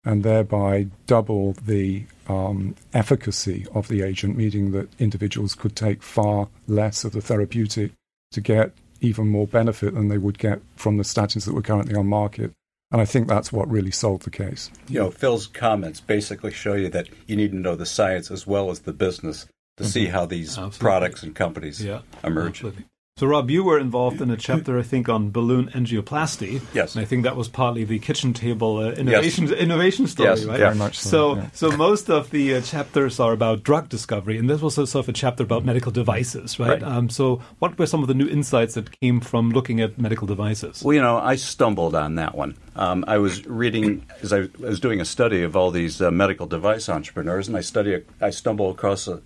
[0.05, 6.49] and thereby double the um, efficacy of the agent, meaning that individuals could take far
[6.67, 7.93] less of the therapeutic
[8.33, 11.95] to get even more benefit than they would get from the statins that were currently
[11.95, 12.51] on market.
[12.93, 14.71] And I think that's what really solved the case.
[14.89, 18.47] You know, Phil's comments basically show you that you need to know the science as
[18.47, 19.91] well as the business to mm-hmm.
[19.91, 20.79] see how these Absolutely.
[20.79, 22.59] products and companies yeah, emerge.
[22.59, 22.85] Absolutely.
[23.25, 26.61] So, Rob, you were involved in a chapter, I think, on balloon angioplasty.
[26.75, 29.59] Yes, and I think that was partly the kitchen table uh, innovation yes.
[29.59, 30.59] innovation story, yes, right?
[30.59, 31.09] Very much so.
[31.09, 31.49] So, yeah.
[31.55, 35.07] so most of the uh, chapters are about drug discovery, and this was also sort
[35.07, 36.83] of a chapter about medical devices, right?
[36.83, 36.83] right.
[36.83, 40.27] Um, so, what were some of the new insights that came from looking at medical
[40.27, 40.83] devices?
[40.85, 42.59] Well, you know, I stumbled on that one.
[42.77, 46.47] Um, I was reading as I was doing a study of all these uh, medical
[46.47, 49.23] device entrepreneurs, and I study I stumbled across a,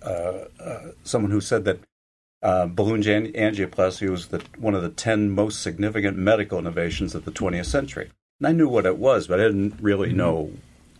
[0.63, 1.79] uh, someone who said that
[2.41, 7.31] uh, balloon angioplasty was the, one of the 10 most significant medical innovations of the
[7.31, 8.11] 20th century.
[8.39, 10.17] And I knew what it was, but I didn't really mm-hmm.
[10.17, 10.51] know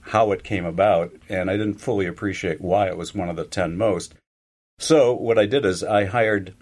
[0.01, 3.45] how it came about, and I didn't fully appreciate why it was one of the
[3.45, 4.15] 10 most.
[4.79, 6.55] So, what I did is I hired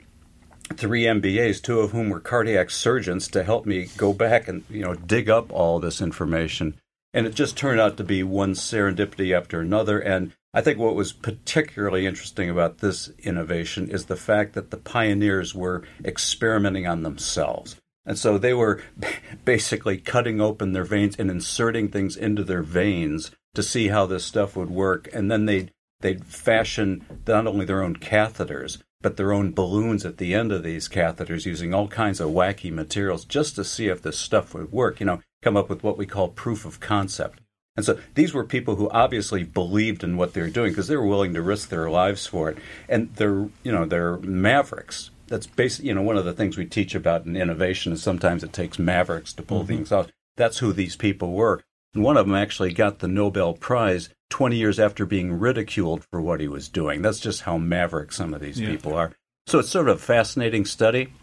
[0.74, 4.82] three MBAs, two of whom were cardiac surgeons, to help me go back and you
[4.82, 6.76] know dig up all this information.
[7.14, 10.00] And it just turned out to be one serendipity after another.
[10.00, 14.78] And I think what was particularly interesting about this innovation is the fact that the
[14.78, 17.76] pioneers were experimenting on themselves.
[18.08, 18.82] And so they were
[19.46, 24.26] basically cutting open their veins and inserting things into their veins to see how this
[24.26, 25.08] stuff would work.
[25.14, 30.18] And then they'd, they'd fashion not only their own catheters, but their own balloons at
[30.18, 34.02] the end of these catheters using all kinds of wacky materials just to see if
[34.02, 35.00] this stuff would work.
[35.00, 37.42] You know, come up with what we call proof of concept.
[37.78, 40.98] And so these were people who obviously believed in what they were doing because they
[40.98, 42.58] were willing to risk their lives for it.
[42.90, 45.12] And they're, you know, they're mavericks.
[45.28, 48.44] That's basically, you know, one of the things we teach about in innovation is sometimes
[48.44, 49.68] it takes mavericks to pull mm-hmm.
[49.68, 50.08] things off.
[50.38, 51.62] That's who these people were.
[51.94, 56.20] And one of them actually got the Nobel Prize 20 years after being ridiculed for
[56.20, 57.02] what he was doing.
[57.02, 58.70] That's just how maverick some of these yeah.
[58.70, 59.14] people are.
[59.46, 61.14] So it's sort of a fascinating study.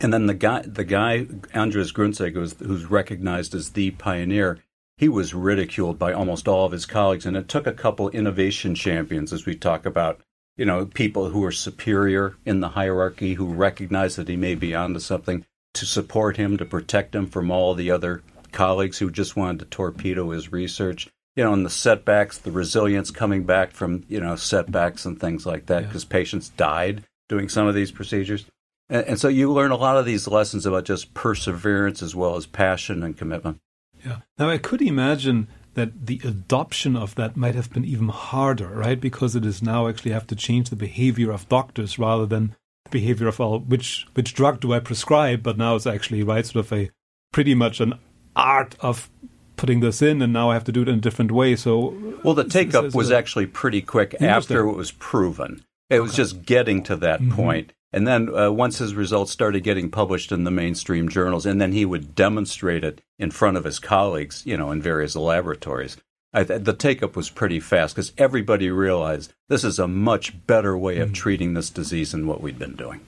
[0.00, 4.58] And then the guy, the guy Andreas Gruentzig, who's, who's recognized as the pioneer,
[4.96, 7.26] he was ridiculed by almost all of his colleagues.
[7.26, 10.20] And it took a couple innovation champions, as we talk about,
[10.56, 14.74] you know, people who are superior in the hierarchy, who recognize that he may be
[14.74, 19.36] onto something, to support him, to protect him from all the other colleagues who just
[19.36, 21.08] wanted to torpedo his research.
[21.34, 25.44] You know, and the setbacks, the resilience coming back from, you know, setbacks and things
[25.44, 26.10] like that, because yeah.
[26.12, 28.46] patients died doing some of these procedures.
[28.88, 32.36] And, and so you learn a lot of these lessons about just perseverance as well
[32.36, 33.58] as passion and commitment.
[34.06, 34.18] Yeah.
[34.38, 39.00] Now I could imagine that the adoption of that might have been even harder, right?
[39.00, 42.54] Because it is now actually have to change the behavior of doctors rather than
[42.90, 45.42] behavior of well, which which drug do I prescribe?
[45.42, 46.90] But now it's actually right, sort of a
[47.32, 47.94] pretty much an
[48.34, 49.10] art of
[49.56, 51.56] putting this in, and now I have to do it in a different way.
[51.56, 55.64] So, well, the take up was actually pretty quick after it was proven.
[55.90, 56.16] It was okay.
[56.16, 57.34] just getting to that mm-hmm.
[57.34, 57.72] point.
[57.92, 61.72] And then uh, once his results started getting published in the mainstream journals, and then
[61.72, 65.96] he would demonstrate it in front of his colleagues, you know, in various laboratories.
[66.34, 70.76] I, the take up was pretty fast because everybody realized this is a much better
[70.76, 71.14] way of mm-hmm.
[71.14, 73.00] treating this disease than what we'd been doing.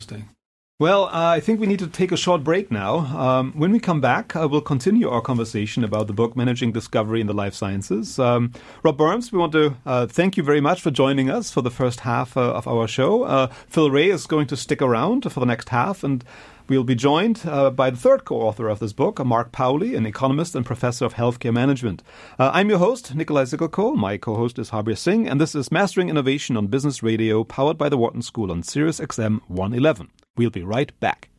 [0.00, 0.30] Interesting.
[0.82, 2.96] Well, uh, I think we need to take a short break now.
[3.16, 7.20] Um, when we come back, uh, we'll continue our conversation about the book Managing Discovery
[7.20, 8.18] in the Life Sciences.
[8.18, 11.60] Um, Rob Burns, we want to uh, thank you very much for joining us for
[11.60, 13.22] the first half uh, of our show.
[13.22, 16.24] Uh, Phil Rea is going to stick around for the next half, and
[16.68, 20.06] We'll be joined uh, by the third co author of this book, Mark Pauly, an
[20.06, 22.02] economist and professor of healthcare management.
[22.38, 23.96] Uh, I'm your host, Nicolaj Siggelkow.
[23.96, 27.76] My co host is Harbir Singh, and this is Mastering Innovation on Business Radio, powered
[27.76, 30.10] by the Wharton School on Sirius XM 111.
[30.36, 31.31] We'll be right back.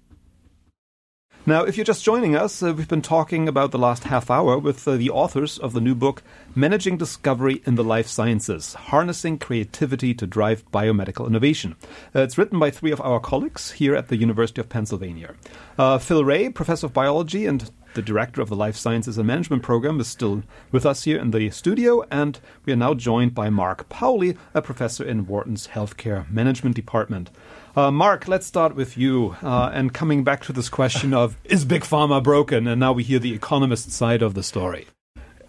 [1.46, 4.58] Now, if you're just joining us, uh, we've been talking about the last half hour
[4.58, 6.24] with uh, the authors of the new book,
[6.56, 11.76] Managing Discovery in the Life Sciences Harnessing Creativity to Drive Biomedical Innovation.
[12.16, 15.36] Uh, it's written by three of our colleagues here at the University of Pennsylvania.
[15.78, 19.64] Uh, Phil Rea, professor of biology and the director of the Life Sciences and Management
[19.64, 23.50] Program, is still with us here in the studio, and we are now joined by
[23.50, 27.32] Mark Pauly, a professor in Wharton's Healthcare Management Department.
[27.76, 29.36] Uh, Mark, let's start with you.
[29.42, 32.68] Uh, and coming back to this question of is Big Pharma broken?
[32.68, 34.86] And now we hear the economist side of the story.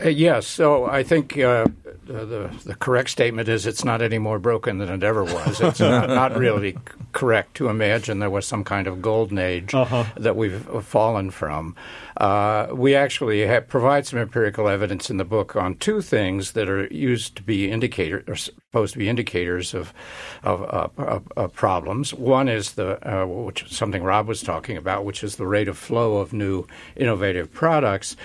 [0.03, 1.67] Uh, yes, so I think uh,
[2.05, 5.61] the, the correct statement is it's not any more broken than it ever was.
[5.61, 6.77] It's not, not, really
[7.13, 10.05] correct to imagine there was some kind of golden age uh-huh.
[10.17, 11.77] that we've fallen from.
[12.17, 16.69] Uh, we actually have, provide some empirical evidence in the book on two things that
[16.69, 19.95] are used to be indicators, or supposed to be indicators of
[20.43, 22.13] of, uh, of, of problems.
[22.13, 25.79] One is the uh, which something Rob was talking about, which is the rate of
[25.79, 28.17] flow of new innovative products.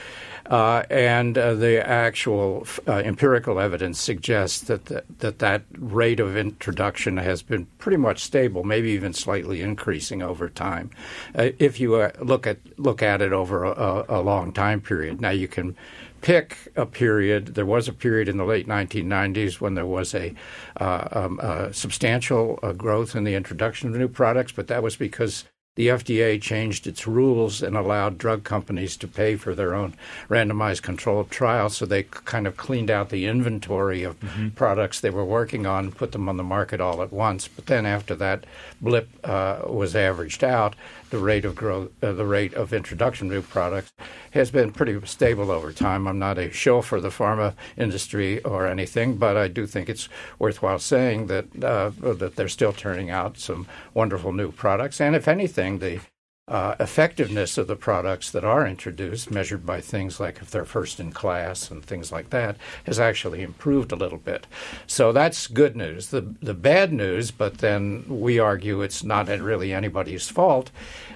[0.49, 6.35] Uh, and uh, the actual uh, empirical evidence suggests that, the, that that rate of
[6.35, 10.89] introduction has been pretty much stable, maybe even slightly increasing over time.
[11.37, 15.21] Uh, if you uh, look at look at it over a, a, long time period,
[15.21, 15.75] now you can
[16.21, 17.53] pick a period.
[17.53, 20.33] There was a period in the late 1990s when there was a,
[20.77, 25.45] uh, um, a substantial growth in the introduction of new products, but that was because
[25.79, 29.93] the FDA changed its rules and allowed drug companies to pay for their own
[30.27, 31.77] randomized controlled trials.
[31.77, 34.49] So they kind of cleaned out the inventory of mm-hmm.
[34.49, 37.47] products they were working on and put them on the market all at once.
[37.47, 38.43] But then after that
[38.81, 40.75] blip uh, was averaged out,
[41.09, 43.91] the rate of growth, uh, the rate of introduction of new products
[44.31, 46.07] has been pretty stable over time.
[46.07, 50.09] I'm not a show for the pharma industry or anything, but I do think it's
[50.37, 55.27] worthwhile saying that uh, that they're still turning out some wonderful new products, and if
[55.27, 55.99] anything, the
[56.49, 60.99] uh, effectiveness of the products that are introduced, measured by things like if they're first
[60.99, 64.47] in class and things like that, has actually improved a little bit.
[64.87, 66.07] So that's good news.
[66.07, 70.71] The the bad news, but then we argue it's not really anybody's fault,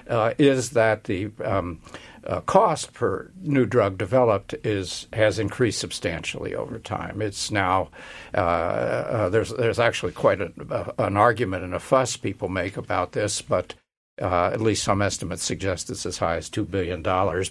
[0.08, 1.80] uh, is that the um,
[2.26, 7.20] uh, cost per new drug developed is has increased substantially over time.
[7.20, 7.90] It's now
[8.34, 13.12] uh, uh, there's there's actually quite a, an argument and a fuss people make about
[13.12, 13.74] this, but
[14.20, 17.02] uh, at least some estimates suggest it's as high as $2 billion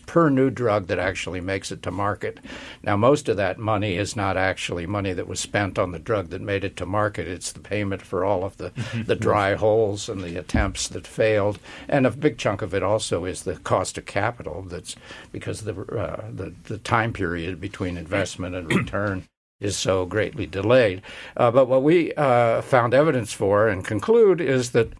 [0.06, 2.39] per new drug that actually makes it to market.
[2.82, 6.30] Now, most of that money is not actually money that was spent on the drug
[6.30, 7.28] that made it to market.
[7.28, 8.71] It's the payment for all of the,
[9.06, 11.60] the dry holes and the attempts that failed.
[11.89, 14.95] And a big chunk of it also is the cost of capital that's
[15.34, 19.28] because the, uh, the, the time period between investment and return
[19.60, 21.02] is so greatly delayed.
[21.36, 24.93] Uh, but what we uh, found evidence for and conclude is that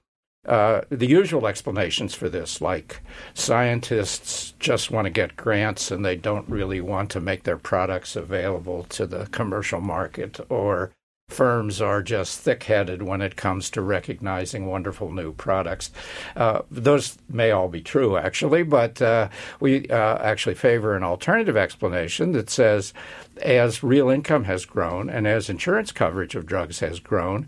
[0.46, 3.02] uh, the usual explanations for this, like
[3.34, 8.16] scientists just want to get grants and they don't really want to make their products
[8.16, 10.92] available to the commercial market, or
[11.34, 15.92] firms are just thick headed when it comes to recognizing wonderful new products.
[16.36, 19.28] Uh, those may all be true, actually, but uh,
[19.60, 22.94] we uh, actually favor an alternative explanation that says
[23.42, 27.48] as real income has grown and as insurance coverage of drugs has grown,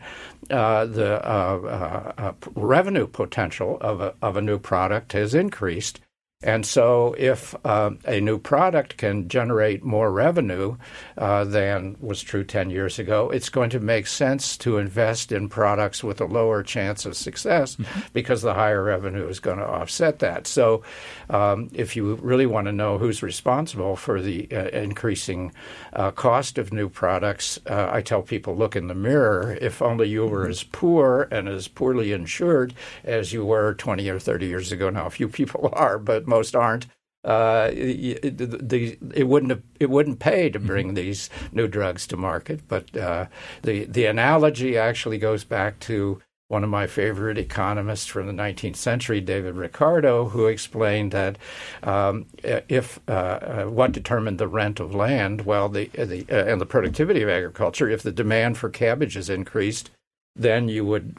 [0.49, 5.99] uh, the uh, uh, revenue potential of a, of a new product has increased.
[6.45, 10.77] And so, if uh, a new product can generate more revenue
[11.17, 15.49] uh, than was true 10 years ago, it's going to make sense to invest in
[15.49, 17.99] products with a lower chance of success mm-hmm.
[18.13, 20.45] because the higher revenue is going to offset that.
[20.45, 20.83] So,
[21.31, 25.51] um, if you really want to know who's responsible for the uh, increasing
[25.93, 29.57] uh, cost of new products, uh, I tell people look in the mirror.
[29.59, 30.51] If only you were mm-hmm.
[30.51, 34.91] as poor and as poorly insured as you were 20 or 30 years ago.
[34.91, 36.87] Now, a few people are, but most aren't.
[37.23, 40.95] Uh, it, the, it wouldn't have, it wouldn't pay to bring mm-hmm.
[40.95, 42.67] these new drugs to market.
[42.67, 43.25] But uh,
[43.63, 48.75] the the analogy actually goes back to one of my favorite economists from the 19th
[48.75, 51.39] century, David Ricardo, who explained that
[51.81, 56.61] um, if uh, uh, what determined the rent of land, well, the, the uh, and
[56.61, 59.89] the productivity of agriculture, if the demand for cabbage is increased,
[60.35, 61.15] then you would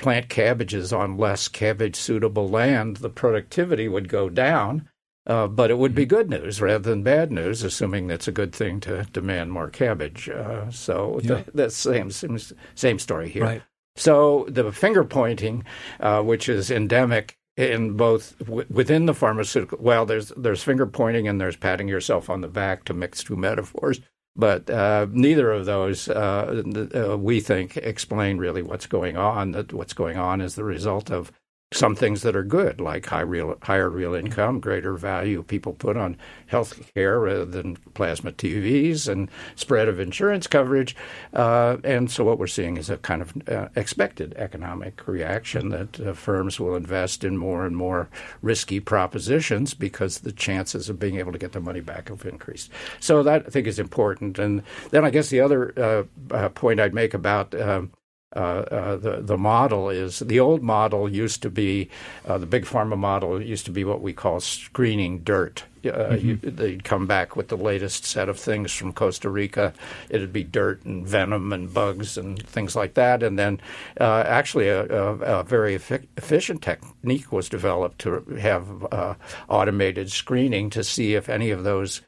[0.00, 4.88] plant cabbages on less cabbage suitable land, the productivity would go down.
[5.26, 8.54] Uh, but it would be good news rather than bad news, assuming that's a good
[8.54, 10.28] thing to demand more cabbage.
[10.30, 11.42] Uh, so yeah.
[11.52, 12.38] the, the same, same
[12.74, 13.44] same story here.
[13.44, 13.62] Right.
[13.96, 15.64] So the finger pointing,
[16.00, 21.28] uh, which is endemic in both w- within the pharmaceutical, well, there's there's finger pointing
[21.28, 24.00] and there's patting yourself on the back to mix two metaphors.
[24.36, 26.62] But uh, neither of those, uh,
[26.94, 29.52] uh, we think, explain really what's going on.
[29.52, 31.32] That what's going on is the result of
[31.72, 35.96] some things that are good, like high real, higher real income, greater value people put
[35.96, 36.16] on
[36.48, 40.96] health care rather than plasma TVs, and spread of insurance coverage.
[41.32, 46.00] Uh, and so, what we're seeing is a kind of uh, expected economic reaction that
[46.00, 48.08] uh, firms will invest in more and more
[48.42, 52.68] risky propositions because the chances of being able to get the money back have increased.
[52.98, 54.40] So, that I think is important.
[54.40, 57.92] And then, I guess the other uh, uh, point I'd make about um,
[58.36, 61.88] uh, uh, the the model is the old model used to be
[62.28, 65.64] uh, the big pharma model used to be what we call screening dirt.
[65.84, 66.28] Uh, mm-hmm.
[66.28, 69.72] you, they'd come back with the latest set of things from Costa Rica.
[70.10, 73.22] It'd be dirt and venom and bugs and things like that.
[73.22, 73.60] And then,
[73.98, 79.14] uh, actually, a, a, a very efficient technique was developed to have uh,
[79.48, 82.02] automated screening to see if any of those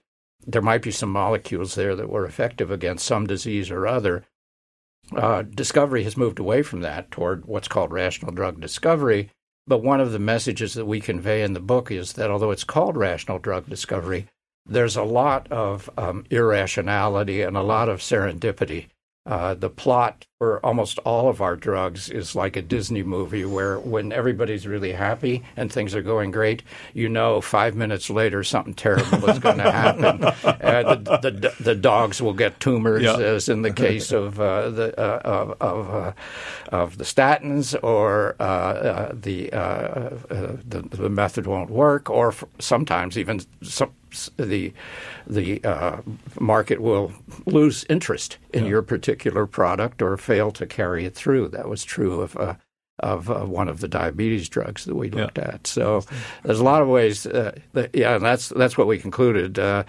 [0.47, 4.25] there might be some molecules there that were effective against some disease or other
[5.17, 9.31] uh, discovery has moved away from that toward what's called rational drug discovery.
[9.67, 12.65] But one of the messages that we convey in the book is that although it's
[12.65, 14.27] called rational drug discovery,
[14.67, 18.87] there's a lot of um, irrationality and a lot of serendipity
[19.27, 23.79] uh, the plot for almost all of our drugs is like a Disney movie where
[23.79, 26.65] when everybody's really happy and things are going great,
[26.95, 30.25] you know five minutes later something terrible is going to happen.
[30.25, 33.19] uh, the, the, the, dogs will get tumors, yeah.
[33.19, 36.13] as in the case of uh, the uh, of of, uh,
[36.71, 43.93] of, the statins, or uh, the, the, the method won't work, or sometimes even some
[44.37, 44.73] the
[45.27, 45.99] the uh,
[46.39, 47.13] market will
[47.47, 48.71] lose interest in yeah.
[48.71, 51.49] your particular product or fail to carry it through.
[51.49, 52.55] That was true of uh,
[53.01, 55.55] of uh, one of the diabetes drugs that we looked yeah.
[55.55, 55.67] at.
[55.67, 56.05] So
[56.45, 57.27] there's a lot of ways.
[57.27, 59.59] Uh, that, yeah, and that's that's what we concluded.
[59.59, 59.85] Uh,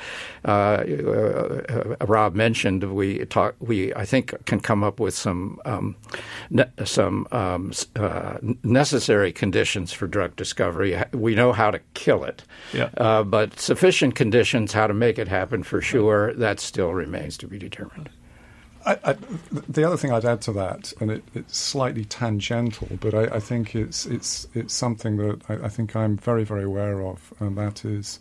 [0.46, 3.56] uh, uh Rob mentioned we talk.
[3.60, 5.96] We I think can come up with some um,
[6.50, 11.02] ne- some um, uh, necessary conditions for drug discovery.
[11.14, 13.24] We know how to kill it, yeah.
[13.24, 16.34] but sufficient conditions how to make it happen for sure.
[16.34, 18.10] That still remains to be determined.
[18.86, 19.14] I, I,
[19.52, 23.40] the other thing I'd add to that, and it, it's slightly tangential, but I, I,
[23.40, 27.86] think it's it's it's something that I, think I'm very very aware of, and that
[27.86, 28.20] is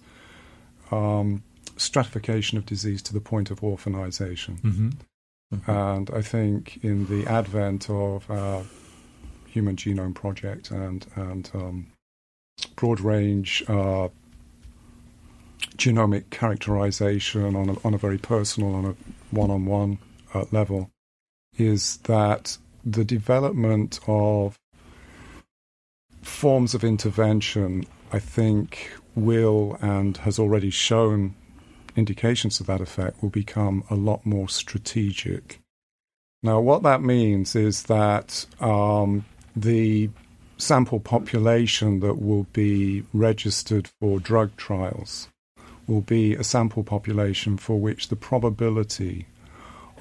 [0.90, 1.42] um,
[1.76, 4.60] stratification of disease to the point of orphanization.
[4.60, 4.90] Mm-hmm.
[5.54, 5.70] Mm-hmm.
[5.70, 8.62] And I think in the advent of our
[9.46, 11.86] Human Genome Project and and um,
[12.76, 14.08] broad range uh,
[15.76, 18.94] genomic characterization on a, on a very personal, on a
[19.30, 19.98] one on one
[20.34, 20.90] uh, level
[21.58, 24.58] is that the development of
[26.22, 31.34] forms of intervention, I think, will and has already shown
[31.96, 35.60] indications to that effect, will become a lot more strategic.
[36.42, 39.24] Now, what that means is that um,
[39.54, 40.10] the
[40.56, 45.28] sample population that will be registered for drug trials
[45.86, 49.26] will be a sample population for which the probability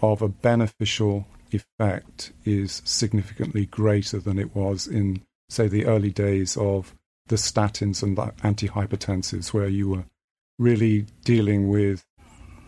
[0.02, 6.58] of a beneficial effect is significantly greater than it was in, say, the early days
[6.58, 6.96] of
[7.28, 10.06] the statins and the antihypertensives, where you were
[10.58, 12.06] really dealing with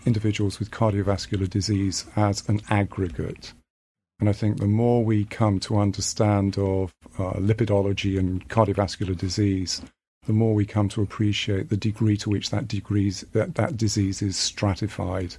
[0.06, 3.54] individuals with cardiovascular disease as an aggregate.
[4.20, 9.82] And I think the more we come to understand of uh, lipidology and cardiovascular disease,
[10.26, 14.22] the more we come to appreciate the degree to which that, degrees, that, that disease
[14.22, 15.36] is stratified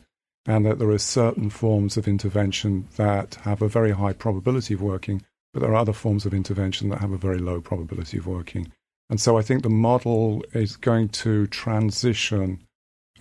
[0.46, 4.82] and that there are certain forms of intervention that have a very high probability of
[4.82, 5.22] working,
[5.52, 8.70] but there are other forms of intervention that have a very low probability of working.
[9.08, 12.60] And so I think the model is going to transition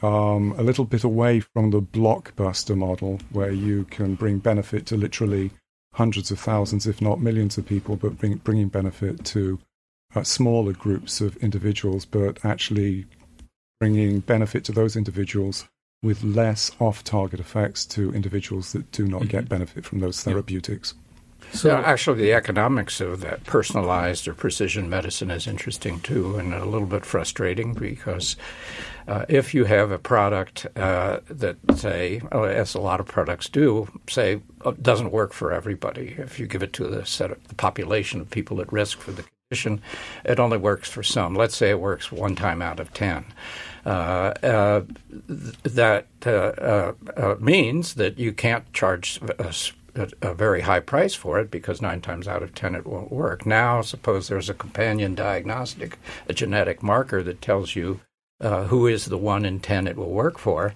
[0.02, 4.98] um, a little bit away from the blockbuster model, where you can bring benefit to
[4.98, 5.52] literally
[5.94, 9.60] hundreds of thousands, if not millions of people, but bring, bringing benefit to
[10.16, 13.06] uh, smaller groups of individuals, but actually
[13.80, 15.66] bringing benefit to those individuals
[16.04, 19.56] with less off target effects to individuals that do not get mm-hmm.
[19.56, 20.94] benefit from those therapeutics.
[21.54, 26.54] So, yeah, actually, the economics of that personalized or precision medicine is interesting too, and
[26.54, 28.36] a little bit frustrating because
[29.08, 33.88] uh, if you have a product uh, that, say, as a lot of products do,
[34.10, 37.56] say, uh, doesn't work for everybody, if you give it to the set of the
[37.56, 39.80] population of people at risk for the condition,
[40.26, 41.36] it only works for some.
[41.36, 43.26] Let's say it works one time out of 10
[43.84, 44.44] that
[46.26, 49.20] uh, means that you can't charge
[49.96, 53.12] a, a, very high price for it because nine times out of ten it won't
[53.12, 53.46] work.
[53.46, 58.02] Now, suppose there's a companion diagnostic, a genetic marker that tells you
[58.42, 60.74] uh, who is the one in 10 it will work for,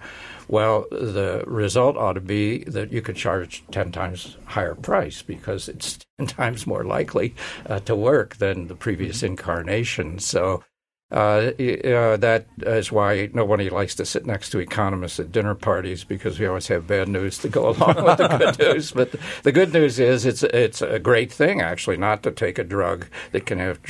[0.48, 5.68] well, the result ought to be that you could charge 10 times higher price because
[5.68, 7.34] it's 10 times more likely
[7.66, 9.26] uh, to work than the previous mm-hmm.
[9.26, 10.18] incarnation.
[10.18, 10.64] So
[11.10, 16.04] uh, uh, that is why nobody likes to sit next to economists at dinner parties
[16.04, 18.92] because we always have bad news to go along with the good news.
[18.92, 22.64] But the good news is it's it's a great thing actually not to take a
[22.64, 23.80] drug that can have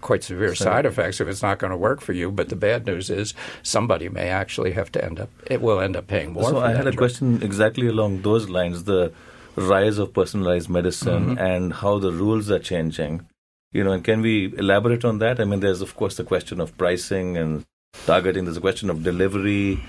[0.00, 2.30] quite severe so, side effects if it's not going to work for you.
[2.30, 5.96] But the bad news is somebody may actually have to end up, it will end
[5.96, 6.50] up paying more.
[6.50, 6.98] So I had a drug.
[6.98, 9.12] question exactly along those lines the
[9.56, 11.38] rise of personalized medicine mm-hmm.
[11.38, 13.26] and how the rules are changing.
[13.72, 15.40] You know, and can we elaborate on that?
[15.40, 17.64] I mean, there's of course the question of pricing and
[18.06, 18.44] targeting.
[18.44, 19.80] There's a question of delivery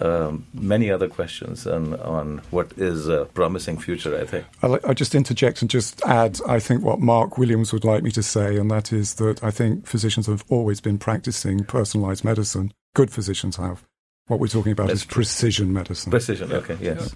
[0.00, 4.44] um, many other questions on, on what is a promising future, I think.
[4.62, 8.10] I'll, I'll, just interject and just add, I think, what Mark Williams would like me
[8.12, 12.72] to say, and that is that I think physicians have always been practicing personalized medicine.
[12.94, 13.84] Good physicians have.
[14.26, 15.14] What we're talking about That's is true.
[15.14, 16.10] precision medicine.
[16.10, 17.14] Precision, okay, yes.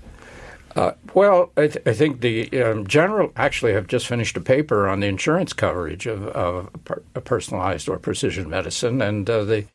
[0.75, 4.89] Uh, well, I, th- I, think the um, general actually have just finished a paper
[4.89, 9.67] on the insurance coverage of, of per- personalized or precision medicine, and uh, the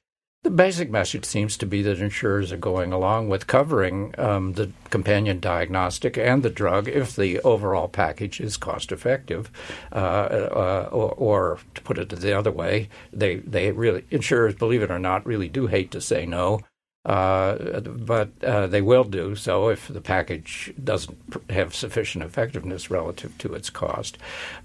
[0.43, 4.71] the basic message seems to be that insurers are going along with covering um, the
[4.89, 9.51] companion diagnostic and the drug if the overall package is cost effective.
[9.91, 14.81] Uh, uh, or, or, to put it the other way, they, they really insurers, believe
[14.81, 16.61] it or not, really do hate to say no.
[17.07, 21.17] Uh, but uh, they will do so if the package doesn't
[21.49, 24.17] have sufficient effectiveness relative to its cost.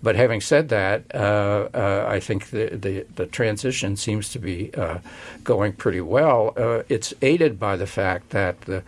[0.02, 4.74] But having said that, uh, uh I think the, the, the, transition seems to be
[4.74, 4.98] uh,
[5.44, 6.52] going pretty well.
[6.88, 8.82] It's aided by the fact that the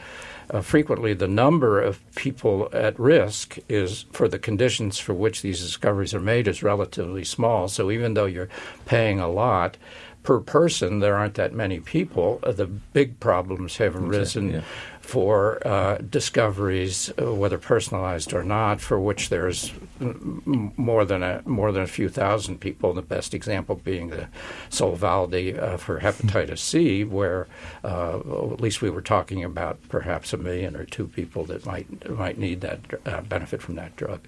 [0.50, 5.60] uh, frequently the number of people at risk is for the conditions for which these
[5.60, 7.68] discoveries are made is relatively small.
[7.68, 8.50] So even though you're
[8.84, 9.76] paying a lot,
[10.24, 12.40] per person, there aren't that many people.
[12.42, 14.98] Uh, the big problems have arisen exactly, yeah.
[15.00, 21.70] for uh, discoveries, uh, whether personalized or not, for which there's more than a more
[21.72, 22.94] than a few thousand people.
[22.94, 24.28] The best example being the
[24.70, 27.46] Sovaldi uh, for hepatitis C, where
[27.84, 28.18] uh,
[28.52, 32.38] at least we were talking about perhaps a million or two people that might might
[32.38, 34.20] need that uh, benefit from that drug.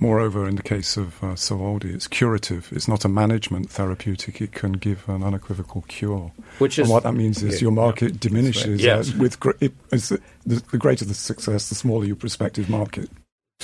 [0.00, 2.68] Moreover, in the case of uh, Sovaldi, it's curative.
[2.70, 4.40] It's not a management therapeutic.
[4.40, 6.30] It can give an unequivocal cure.
[6.58, 8.66] Which is, and what that means is yeah, your market yeah, diminishes.
[8.66, 8.80] Right.
[8.80, 9.12] Yes.
[9.14, 10.20] with it, the,
[10.70, 13.10] the, greater the success, the smaller your prospective market.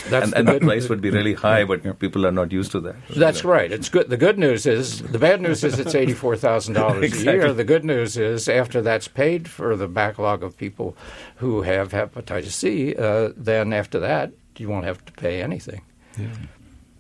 [0.09, 1.93] That's and, and the price would be really high, but yeah.
[1.93, 2.97] people are not used to that.
[3.15, 3.71] That's right.
[3.71, 4.11] It's good.
[4.11, 7.29] The good news is the bad news is it's eighty four thousand dollars exactly.
[7.29, 7.53] a year.
[7.53, 10.97] The good news is after that's paid for the backlog of people
[11.37, 15.83] who have hepatitis C, uh, then after that you won't have to pay anything.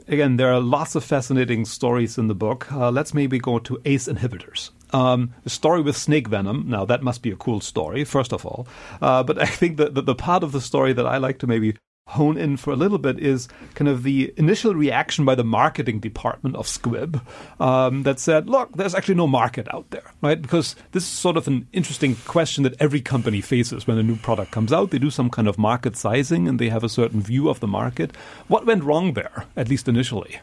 [0.06, 2.70] Again, there are lots of fascinating stories in the book.
[2.70, 4.70] Uh, let's maybe go to ACE inhibitors.
[4.92, 6.68] Um, a story with snake venom.
[6.68, 8.68] Now, that must be a cool story, first of all.
[9.00, 11.46] Uh, but I think that the, the part of the story that I like to
[11.46, 11.76] maybe
[12.08, 16.00] hone in for a little bit is kind of the initial reaction by the marketing
[16.00, 17.20] department of Squibb
[17.60, 20.40] um, that said, look, there's actually no market out there, right?
[20.40, 24.16] Because this is sort of an interesting question that every company faces when a new
[24.16, 24.90] product comes out.
[24.90, 27.66] They do some kind of market sizing and they have a certain view of the
[27.66, 28.14] market.
[28.48, 30.40] What went wrong there, at least initially?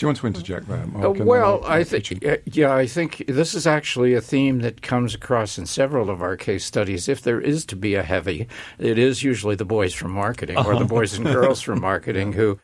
[0.00, 0.86] Do you want to interject there?
[0.96, 5.14] Uh, well, I think uh, yeah, I think this is actually a theme that comes
[5.14, 7.06] across in several of our case studies.
[7.06, 8.48] If there is to be a heavy,
[8.78, 12.58] it is usually the boys from marketing or the boys and girls from marketing who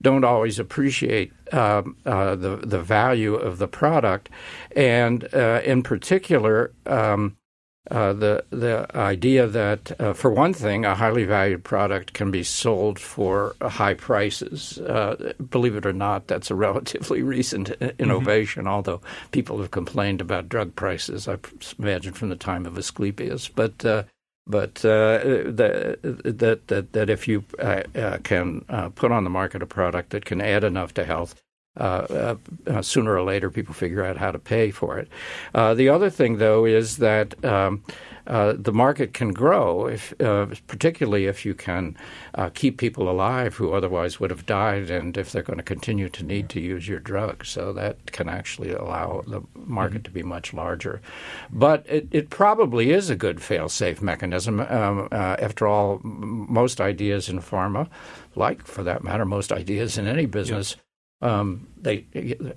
[0.00, 4.30] don't always appreciate um, uh, the the value of the product,
[4.76, 6.72] and uh, in particular.
[6.86, 7.36] Um,
[7.90, 12.42] uh, the the idea that, uh, for one thing, a highly valued product can be
[12.42, 14.78] sold for high prices.
[14.78, 18.02] Uh, believe it or not, that's a relatively recent mm-hmm.
[18.02, 18.64] innovation.
[18.64, 18.72] Mm-hmm.
[18.72, 21.38] Although people have complained about drug prices, I
[21.78, 23.84] imagine from the time of Asclepius, but.
[23.84, 24.04] Uh,
[24.48, 27.42] but uh, that, that that if you
[28.22, 28.60] can
[28.94, 31.34] put on the market a product that can add enough to health,
[31.76, 35.08] uh, uh, sooner or later people figure out how to pay for it.
[35.54, 37.82] Uh, the other thing, though, is that um,
[38.26, 41.96] uh, the market can grow, if, uh, particularly if you can
[42.34, 46.08] uh, keep people alive who otherwise would have died, and if they're going to continue
[46.08, 47.44] to need to use your drug.
[47.44, 50.02] So that can actually allow the market mm-hmm.
[50.04, 51.00] to be much larger.
[51.52, 54.60] But it, it probably is a good fail-safe mechanism.
[54.60, 57.88] Um, uh, after all, most ideas in pharma,
[58.34, 60.76] like for that matter, most ideas in any business.
[61.22, 62.04] Um, they,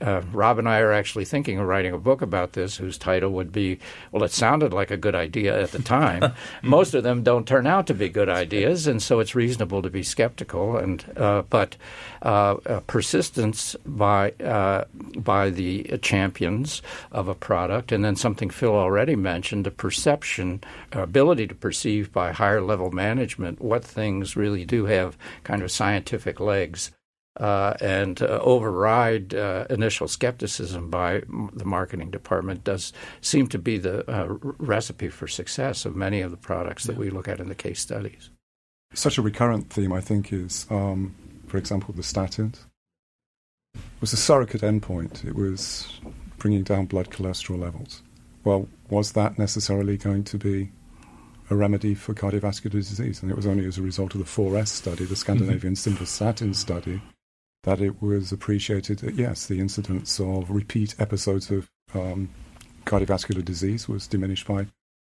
[0.02, 3.32] uh, Rob and I are actually thinking of writing a book about this, whose title
[3.32, 3.80] would be,
[4.12, 6.34] well, it sounded like a good idea at the time.
[6.64, 9.90] Most of them don't turn out to be good ideas, and so it's reasonable to
[9.90, 10.76] be skeptical.
[10.76, 11.78] And uh, but
[12.22, 14.84] uh, uh persistence by uh,
[15.16, 16.82] by the champions
[17.14, 22.34] of a product, and then something Phil already mentioned, the perception, ability to perceive by
[22.34, 26.92] higher level management what things really do have kind of scientific legs
[27.40, 31.22] uh, and uh, override uh, initial skepticism by
[31.54, 34.28] the marketing department does seem to be the uh,
[34.58, 37.80] recipe for success of many of the products that we look at in the case
[37.80, 38.30] studies.
[38.94, 41.16] Such a recurrent theme, I think, is, um,
[41.48, 42.66] for example, the statins.
[43.76, 45.24] It was a surrogate endpoint.
[45.26, 46.00] It was
[46.38, 48.02] bringing down blood cholesterol levels.
[48.44, 50.72] Well, was that necessarily going to be
[51.50, 53.22] a remedy for cardiovascular disease?
[53.22, 56.04] And it was only as a result of the 4S study, the Scandinavian mm-hmm.
[56.04, 57.02] simvastatin study,
[57.64, 62.30] that it was appreciated that, yes, the incidence of repeat episodes of um,
[62.86, 64.68] cardiovascular disease was diminished by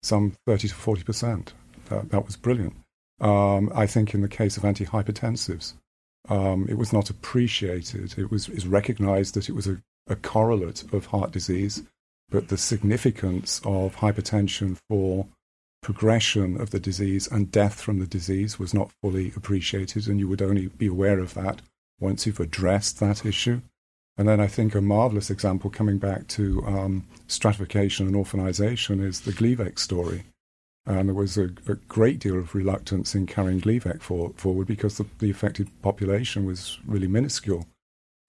[0.01, 1.53] some 30 to 40 percent.
[1.89, 2.75] That, that was brilliant.
[3.21, 5.73] Um, I think in the case of antihypertensives,
[6.29, 8.17] um, it was not appreciated.
[8.17, 11.83] It was, was recognized that it was a, a correlate of heart disease,
[12.29, 15.27] but the significance of hypertension for
[15.81, 20.27] progression of the disease and death from the disease was not fully appreciated, and you
[20.27, 21.61] would only be aware of that
[21.99, 23.61] once you've addressed that issue.
[24.17, 29.21] And then I think a marvelous example coming back to um, stratification and orphanization is
[29.21, 30.23] the Gleevec story.
[30.85, 34.97] And there was a, a, great deal of reluctance in carrying Gleevec for, forward because
[34.97, 37.65] the, the affected population was really minuscule.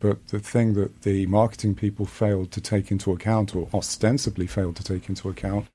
[0.01, 4.77] But the thing that the marketing people failed to take into account, or ostensibly failed
[4.77, 5.67] to take into account,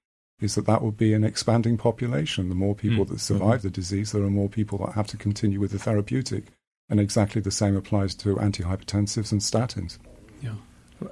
[0.41, 2.49] is that that will be an expanding population.
[2.49, 3.09] The more people mm.
[3.09, 3.67] that survive mm-hmm.
[3.67, 6.45] the disease, there are more people that have to continue with the therapeutic.
[6.89, 9.97] And exactly the same applies to antihypertensives and statins.
[10.41, 10.55] Yeah.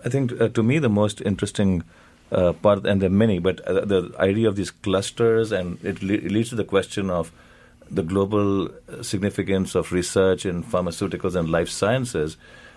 [0.04, 1.84] I think uh, to me the most interesting
[2.32, 6.02] uh, part, and there are many, but uh, the idea of these clusters, and it,
[6.02, 7.32] le- it, leads to the question of
[7.90, 8.70] the global
[9.02, 12.36] significance of research in pharmaceuticals and life sciences.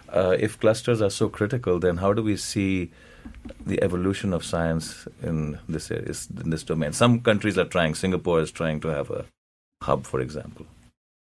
[0.08, 2.90] Uh, if clusters are so critical, then how do we see
[3.66, 6.92] the evolution of science in this area, in this domain?
[6.92, 7.94] Some countries are trying.
[7.94, 9.24] Singapore is trying to have a
[9.82, 10.66] hub, for example.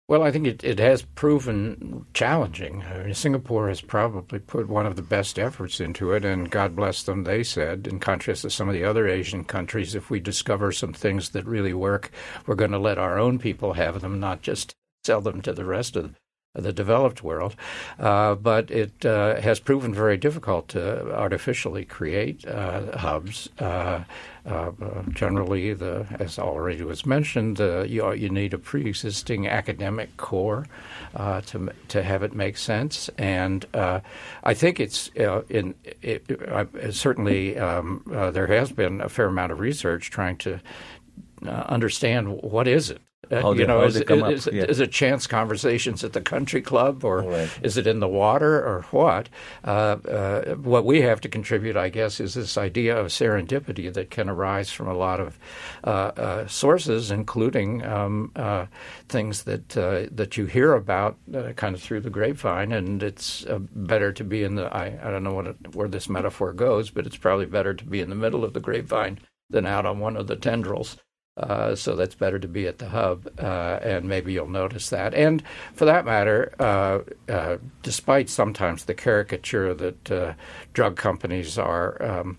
[0.08, 2.84] Well, I think it, it has proven challenging.
[2.84, 6.76] I mean, Singapore has probably put one of the best efforts into it, and God
[6.76, 10.20] bless them, they said, in contrast to some of the other Asian countries, if we
[10.20, 12.12] discover some things that really work,
[12.46, 15.64] we're going to let our own people have them, not just sell them to the
[15.64, 16.14] rest of
[16.56, 17.54] the developed world.
[17.98, 23.48] Uh, but it uh, has proven very difficult to artificially create uh, hubs.
[23.58, 24.04] Uh,
[24.44, 24.70] uh,
[25.10, 30.66] generally, the, as already was mentioned, you, you, need a pre-existing academic core
[31.16, 33.10] to to have it make sense.
[33.18, 35.08] And I think it's
[35.48, 40.60] in it, it, certainly um, there has been a fair amount of research trying to
[41.44, 43.00] understand what is it
[43.32, 44.64] uh, you know, is, is, yeah.
[44.64, 47.50] is, it chance conversations at the country club, or right.
[47.62, 49.28] is it in the water, or what?
[49.64, 54.10] Uh, uh, what we have to contribute, I guess, is this idea of serendipity that
[54.10, 55.38] can arise from a lot of
[55.84, 58.66] uh, uh, sources, including um, uh,
[59.08, 61.16] things that that you hear about
[61.56, 62.72] kind of through the grapevine.
[62.72, 66.08] And it's better to be in the I, I don't know what it, where this
[66.08, 69.18] metaphor goes, but it's probably better to be in the middle of the grapevine
[69.50, 70.96] than out on one of the tendrils.
[71.36, 75.12] Uh, so that's better to be at the hub, uh, and maybe you'll notice that.
[75.12, 75.42] And
[75.74, 80.32] for that matter, uh, uh despite sometimes the caricature that uh,
[80.72, 82.38] drug companies are um,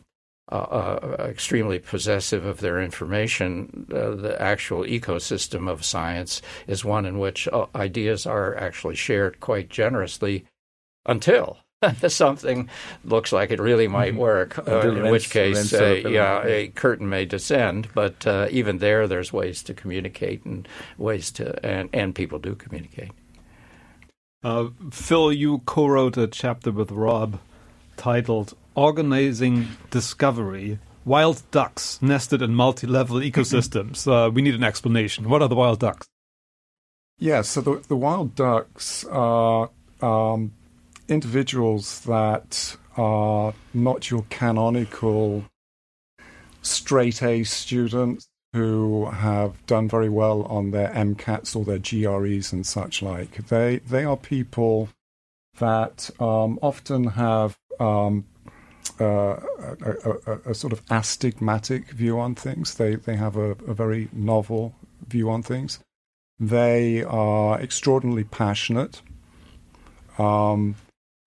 [1.19, 8.25] extremely possessive of their information, the actual ecosystem of science is one in which ideas
[8.25, 10.45] are actually shared quite generously
[11.05, 11.59] until
[12.07, 12.69] something
[13.03, 14.21] looks like it really might mm-hmm.
[14.21, 14.67] work.
[14.67, 17.89] Uh, in rents, which case, uh, yeah, a curtain may descend.
[17.93, 20.67] But uh, even there, there's ways to communicate and
[20.97, 23.11] ways to, and, and people do communicate.
[24.43, 27.39] Uh, Phil, you co-wrote a chapter with Rob
[27.95, 34.07] titled "Organizing Discovery." Wild ducks nested in multi-level ecosystems.
[34.07, 35.29] Uh, we need an explanation.
[35.29, 36.05] What are the wild ducks?
[37.17, 39.69] Yeah, so the, the wild ducks are
[40.01, 40.51] um,
[41.07, 45.45] individuals that are not your canonical
[46.61, 52.65] straight A students who have done very well on their MCATs or their GREs and
[52.65, 53.47] such like.
[53.47, 54.89] They they are people
[55.59, 58.25] that um, often have um,
[58.99, 59.39] uh,
[59.81, 62.75] a, a, a, sort of astigmatic view on things.
[62.75, 64.75] They they have a, a very novel
[65.07, 65.79] view on things.
[66.39, 69.01] They are extraordinarily passionate.
[70.17, 70.75] Um,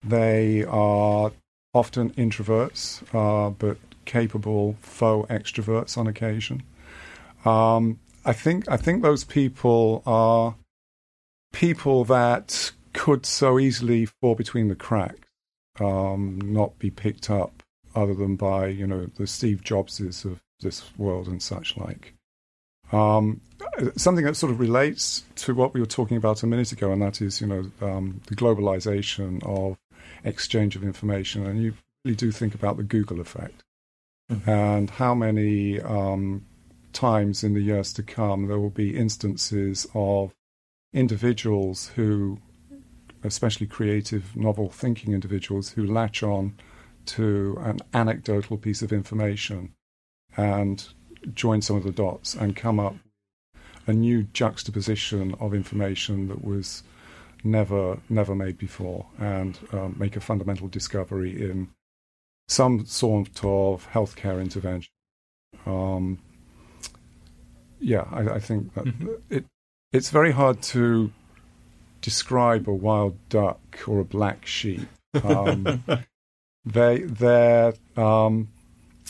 [0.03, 1.31] they are
[1.73, 6.63] often introverts, uh, but capable faux extroverts on occasion.
[7.45, 10.55] Um, I think I think those people are
[11.53, 15.27] people that could so easily fall between the cracks,
[15.79, 17.63] um, not be picked up
[17.95, 22.13] other than by you know the Steve Jobses of this world and such like.
[22.91, 23.39] Um,
[23.95, 27.01] something that sort of relates to what we were talking about a minute ago, and
[27.01, 29.77] that is you know um, the globalization of
[30.23, 31.73] exchange of information, and you
[32.03, 33.63] really do think about the Google effect
[34.31, 34.49] mm-hmm.
[34.49, 36.45] and how many um,
[36.93, 40.33] times in the years to come there will be instances of
[40.93, 42.39] individuals who,
[43.23, 46.55] especially creative, novel thinking individuals, who latch on
[47.05, 49.73] to an anecdotal piece of information
[50.37, 50.89] and
[51.33, 52.95] join some of the dots and come up
[53.85, 56.83] with a new juxtaposition of information that was
[57.43, 61.69] never never made before and um, make a fundamental discovery in
[62.47, 64.91] some sort of healthcare intervention.
[65.65, 66.19] Um,
[67.79, 69.07] yeah, I, I think that mm-hmm.
[69.29, 69.45] it
[69.91, 71.11] it's very hard to
[72.01, 74.87] describe a wild duck or a black sheep.
[75.23, 75.83] Um,
[76.65, 78.49] they they're um,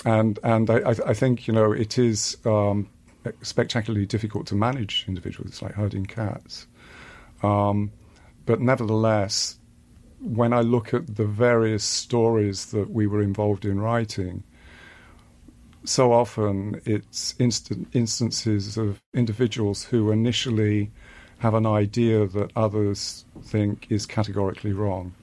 [0.05, 2.89] and and I, I think you know it is um,
[3.41, 5.49] spectacularly difficult to manage individuals.
[5.51, 6.67] It's like herding cats.
[7.43, 7.91] Um,
[8.45, 9.59] but nevertheless,
[10.19, 14.43] when I look at the various stories that we were involved in writing,
[15.83, 20.91] so often it's instant instances of individuals who initially
[21.39, 25.13] have an idea that others think is categorically wrong,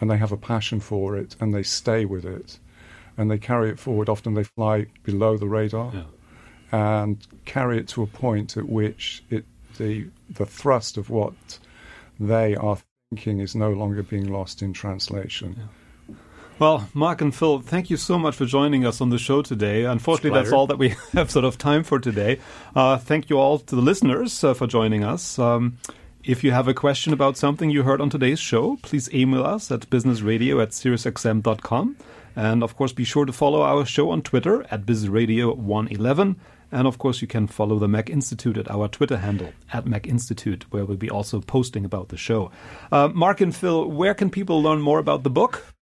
[0.00, 2.60] and they have a passion for it, and they stay with it,
[3.16, 4.08] and they carry it forward.
[4.08, 6.04] Often they fly below the radar, yeah.
[6.70, 9.44] and carry it to a point at which it
[9.76, 11.58] the the thrust of what
[12.18, 12.78] they are
[13.10, 15.56] thinking is no longer being lost in translation.
[15.58, 16.16] Yeah.
[16.58, 19.84] Well, Mark and Phil, thank you so much for joining us on the show today.
[19.84, 22.40] Unfortunately, that's all that we have sort of time for today.
[22.74, 25.38] Uh, thank you all to the listeners uh, for joining us.
[25.38, 25.76] Um,
[26.24, 29.70] if you have a question about something you heard on today's show, please email us
[29.70, 31.96] at businessradio at SiriusXM.com.
[32.34, 36.36] And of course, be sure to follow our show on Twitter at BizRadio111
[36.72, 40.06] and of course, you can follow the Mack Institute at our Twitter handle, at Mack
[40.06, 42.50] Institute, where we'll be also posting about the show.
[42.90, 45.75] Uh, Mark and Phil, where can people learn more about the book?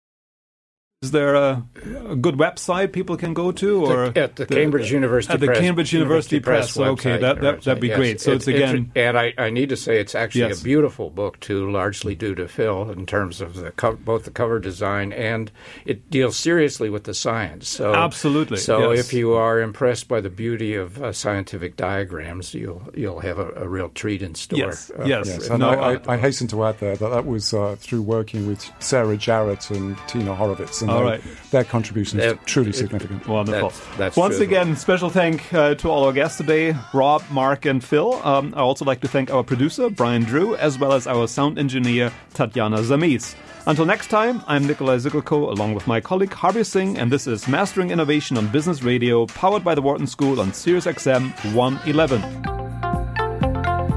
[1.04, 1.62] Is there a,
[2.08, 5.40] a, good website people can go to, or the, at the, the, Cambridge University at
[5.40, 6.74] the Press, Cambridge University, Press?
[6.74, 7.96] Press okay, that, that that'd be yes.
[7.98, 8.20] great.
[8.22, 10.62] So it's, it's again, and I, I need to say it's actually yes.
[10.62, 14.30] a beautiful book too, largely due to Phil in terms of the co- both the
[14.30, 15.52] cover design and
[15.84, 17.68] it deals seriously with the science.
[17.68, 18.56] So absolutely.
[18.56, 19.06] So yes.
[19.06, 23.50] if you are impressed by the beauty of uh, scientific diagrams, you'll you'll have a,
[23.56, 24.58] a real treat in store.
[24.58, 25.26] Yes, uh, yes.
[25.26, 25.48] yes.
[25.48, 28.70] And no, I, I, hasten to add there that that was uh, through working with
[28.78, 31.20] Sarah Jarrett and Tina Horowitz, and all right.
[31.50, 33.26] their contribution is truly significant.
[33.26, 33.70] Wonderful.
[33.70, 34.44] That's, that's Once true.
[34.44, 38.14] again, special thank uh, to all our guests today, Rob, Mark, and Phil.
[38.26, 41.58] Um, I also like to thank our producer, Brian Drew, as well as our sound
[41.58, 43.34] engineer, Tatiana Zamis.
[43.66, 47.48] Until next time, I'm Nicolaj Siggelkow along with my colleague Harbir Singh, and this is
[47.48, 52.63] Mastering Innovation on Business Radio, powered by the Wharton School on Sirius XM 111.